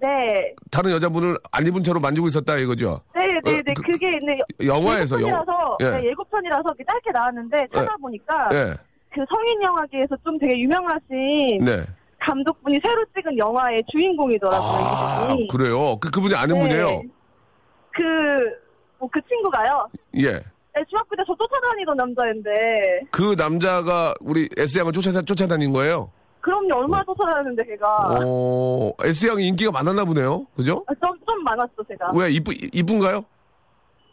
네, 0.00 0.54
다른 0.70 0.90
여자분을 0.90 1.38
안 1.52 1.64
입은 1.64 1.82
채로 1.84 2.00
만지고 2.00 2.26
있었다 2.26 2.56
이거죠? 2.56 3.00
네, 3.14 3.24
네, 3.44 3.56
네. 3.64 3.72
그- 3.74 3.82
그, 3.82 3.98
게 3.98 4.10
네, 4.26 4.66
영화에서 4.66 5.20
영 5.22 5.28
예고편이라서 5.28 5.76
예. 5.80 5.90
네, 5.90 6.04
예고편이라서 6.10 6.62
짧게 6.88 7.10
나왔는데 7.12 7.58
찾아보니까 7.72 8.48
예. 8.52 8.74
그 9.14 9.24
성인 9.32 9.62
영화계에서 9.62 10.16
좀 10.24 10.36
되게 10.40 10.58
유명하신 10.58 11.64
네. 11.64 11.82
감독분이 12.18 12.80
새로 12.84 13.04
찍은 13.14 13.38
영화의 13.38 13.82
주인공이더라고요. 13.92 14.70
아. 14.72 15.36
그래요. 15.50 15.96
그 16.00 16.10
그분이 16.10 16.34
아는 16.34 16.54
네. 16.56 16.60
분이에요. 16.62 17.02
그, 17.94 18.02
뭐, 18.98 19.08
그 19.12 19.20
친구가요. 19.28 19.86
예. 20.18 20.40
네, 20.74 20.82
중학교 20.88 21.14
때 21.16 21.22
저 21.26 21.34
쫓아다니던 21.36 21.96
남자인데, 21.96 22.50
그 23.10 23.34
남자가 23.36 24.14
우리 24.20 24.48
S 24.56 24.78
양을 24.78 24.92
쫓아 24.92 25.20
쫓아다닌 25.22 25.72
거예요. 25.72 26.10
그럼요, 26.40 26.78
얼마나 26.78 27.04
쫓아다녔는데, 27.04 27.64
걔가. 27.66 27.86
어, 28.24 28.90
S 29.04 29.28
양이 29.28 29.46
인기가 29.48 29.70
많았나 29.70 30.04
보네요. 30.04 30.46
그죠? 30.56 30.84
아, 30.88 30.92
좀, 31.04 31.14
좀 31.28 31.42
많았어, 31.44 31.72
제가. 31.88 32.10
왜 32.14 32.30
이쁘 32.30 32.52
이쁜가요? 32.72 33.24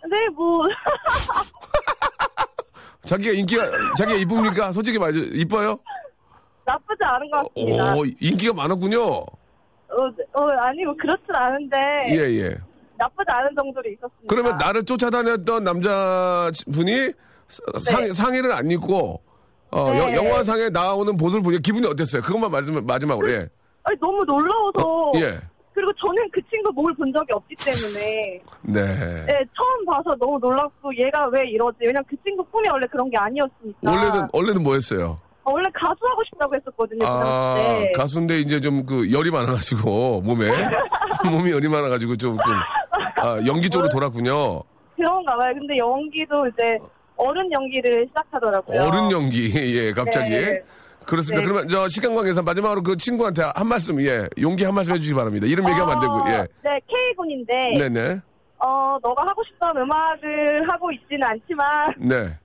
네, 0.10 0.28
뭐, 0.36 0.62
자기가 3.06 3.32
인기가 3.34 3.64
자기가 3.98 4.18
이쁩니까? 4.20 4.72
솔직히 4.74 5.00
말해 5.00 5.18
이뻐요? 5.32 5.80
나쁘지 6.66 7.00
않은 7.02 7.32
것 7.32 7.54
같습니다. 7.56 7.96
오, 7.96 8.04
인기가 8.20 8.54
많았군요. 8.54 9.02
어, 9.02 9.26
어, 10.34 10.48
아니, 10.60 10.84
뭐, 10.86 10.94
그렇진 11.00 11.34
않은데, 11.34 11.78
예, 12.12 12.44
예. 12.44 12.58
나쁘지 13.00 13.26
않은 13.32 13.50
정도로 13.56 13.90
있었습니다. 13.90 14.28
그러면 14.28 14.58
나를 14.58 14.84
쫓아다녔던 14.86 15.64
남자분이 15.64 17.12
상, 17.80 18.14
상의를 18.14 18.52
안 18.52 18.70
입고 18.70 19.22
어, 19.72 19.92
네. 19.92 20.00
여- 20.00 20.16
영화상에 20.26 20.70
나오는 20.70 21.16
모습을 21.16 21.44
보니 21.44 21.62
기분이 21.62 21.86
어땠어요? 21.88 22.22
그것만 22.24 22.52
마지막, 22.52 22.86
마지막으로 22.86 23.30
예. 23.32 23.48
아니, 23.84 23.98
너무 24.00 24.24
놀라워서. 24.26 25.12
예. 25.16 25.40
그리고 25.74 25.94
저는 25.94 26.28
그 26.34 26.42
친구 26.52 26.72
몸을 26.74 26.94
본 26.96 27.14
적이 27.14 27.28
없기 27.34 27.56
때문에, 27.56 28.42
네. 28.64 28.84
네, 29.26 29.34
처음 29.56 29.86
봐서 29.86 30.14
너무 30.20 30.38
놀랍고, 30.40 30.92
얘가 30.98 31.28
왜 31.32 31.44
이러지? 31.48 31.78
왜냐면 31.82 32.04
그 32.10 32.16
친구 32.26 32.44
꿈이 32.46 32.68
원래 32.72 32.86
그런 32.92 33.10
게 33.10 33.18
아니었으니까. 33.18 33.80
원래는 33.90 34.28
원래는 34.34 34.64
뭐였어요? 34.64 35.20
어, 35.44 35.52
원래 35.54 35.70
가수 35.74 35.96
하고 36.02 36.22
싶다고 36.26 36.54
했었거든요, 36.56 37.00
그 37.00 37.06
아. 37.08 37.78
가수인데 37.96 38.40
이제 38.42 38.60
좀 38.60 38.86
그 38.86 39.10
열이 39.12 39.32
많아가지고 39.32 40.22
몸에 40.22 40.48
몸이 41.32 41.52
열이 41.52 41.68
많아가지고 41.70 42.16
좀 42.18 42.36
그, 42.36 42.44
아, 43.18 43.40
연기 43.46 43.70
쪽으로 43.70 43.90
돌았군요. 43.90 44.64
그런가 44.96 45.36
봐요. 45.38 45.54
근데 45.58 45.78
연기도 45.78 46.48
이제 46.48 46.78
어른 47.16 47.52
연기를 47.52 48.06
시작하더라고요. 48.08 48.82
어른 48.82 49.12
연기 49.12 49.52
예 49.76 49.92
갑자기 49.92 50.30
네. 50.30 50.62
그렇습니다. 51.06 51.42
네. 51.42 51.48
그러면 51.48 51.68
저 51.68 51.88
시간 51.88 52.14
관계상 52.14 52.44
마지막으로 52.46 52.84
그 52.84 52.96
친구한테 52.98 53.44
한 53.56 53.68
말씀 53.68 54.00
예 54.02 54.28
용기 54.40 54.64
한 54.64 54.74
말씀 54.74 54.94
해주시기 54.94 55.16
바랍니다. 55.16 55.48
이름 55.48 55.68
얘기하면 55.70 55.96
안 55.96 56.00
되고 56.02 56.24
예 56.30 56.48
네, 56.64 56.80
K군인데, 56.88 57.78
네네 57.78 58.22
어, 58.60 58.98
너가 59.02 59.24
하고 59.26 59.42
싶던 59.46 59.78
음악을 59.78 60.70
하고 60.70 60.92
있지는 60.92 61.24
않지만, 61.24 61.94
네. 61.98 62.38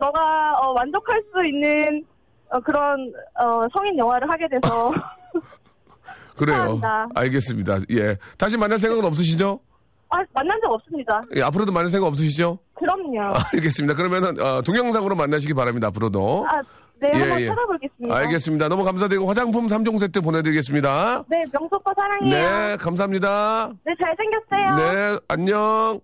너가 0.00 0.52
어, 0.60 0.74
만족할 0.74 1.22
수 1.32 1.46
있는 1.46 2.04
어, 2.50 2.58
그런 2.60 3.12
어, 3.40 3.62
성인 3.74 3.96
영화를 3.96 4.28
하게 4.28 4.48
돼서 4.48 4.92
그래요. 6.36 6.80
알겠습니다. 7.14 7.78
예. 7.90 8.16
다시 8.36 8.56
만날 8.58 8.78
생각은 8.78 9.04
없으시죠? 9.04 9.60
아, 10.12 10.22
만난 10.34 10.58
적 10.62 10.70
없습니다. 10.72 11.22
예, 11.36 11.42
앞으로도 11.42 11.72
만날 11.72 11.88
생각 11.88 12.06
없으시죠? 12.08 12.58
그럼요. 12.74 13.34
알겠습니다. 13.54 13.94
그러면은 13.94 14.38
어, 14.40 14.60
동영상으로 14.62 15.14
만나시기 15.14 15.54
바랍니다. 15.54 15.88
앞으로도. 15.88 16.46
아, 16.48 16.60
네, 17.00 17.10
예, 17.14 17.18
한번 17.18 17.40
예. 17.40 17.48
찾아보겠습니다. 17.48 18.16
알겠습니다. 18.16 18.68
너무 18.68 18.84
감사드리고 18.84 19.26
화장품 19.26 19.66
3종 19.66 19.98
세트 19.98 20.20
보내드리겠습니다. 20.20 21.24
네, 21.28 21.44
명수 21.52 21.76
오빠 21.76 21.92
사랑해요. 21.96 22.30
네, 22.30 22.76
감사합니다. 22.76 23.72
네, 23.84 23.92
잘생겼어요. 24.00 24.76
네, 24.76 25.18
안녕. 25.28 26.00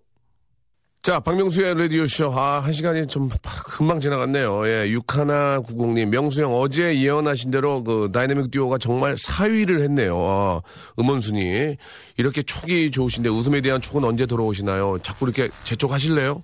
자, 1.00 1.20
박명수의 1.20 1.78
라디오쇼. 1.78 2.32
아, 2.36 2.58
한 2.60 2.72
시간이 2.72 3.06
좀 3.06 3.30
금방 3.66 4.00
지나갔네요. 4.00 4.66
예, 4.66 4.90
6190님. 4.90 6.06
명수형 6.06 6.52
어제 6.52 7.00
예언하신 7.00 7.50
대로 7.50 7.82
그 7.84 8.10
다이내믹 8.12 8.50
듀오가 8.50 8.78
정말 8.78 9.14
4위를 9.14 9.82
했네요. 9.84 10.18
아, 10.18 10.60
음원순위. 10.98 11.76
이렇게 12.16 12.42
촉이 12.42 12.90
좋으신데 12.90 13.28
웃음에 13.28 13.60
대한 13.60 13.80
촉은 13.80 14.04
언제 14.04 14.26
돌아오시나요? 14.26 14.98
자꾸 15.02 15.26
이렇게 15.26 15.48
재촉하실래요? 15.64 16.42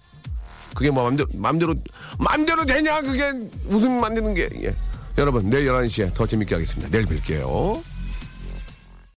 그게 0.75 0.91
뭐 0.91 1.05
맘대로, 1.05 1.29
맘대로, 1.35 1.75
맘대로 2.19 2.65
되냐? 2.65 3.03
그게 3.03 3.33
웃음 3.69 4.01
만드는 4.01 4.35
게. 4.35 4.49
예. 4.63 4.75
여러분, 5.19 5.51
내일 5.51 5.67
11시에 5.67 6.15
더 6.15 6.27
재밌게 6.27 6.55
하겠습니다. 6.55 6.91
내일 6.91 7.07
뵐게요. 7.07 7.83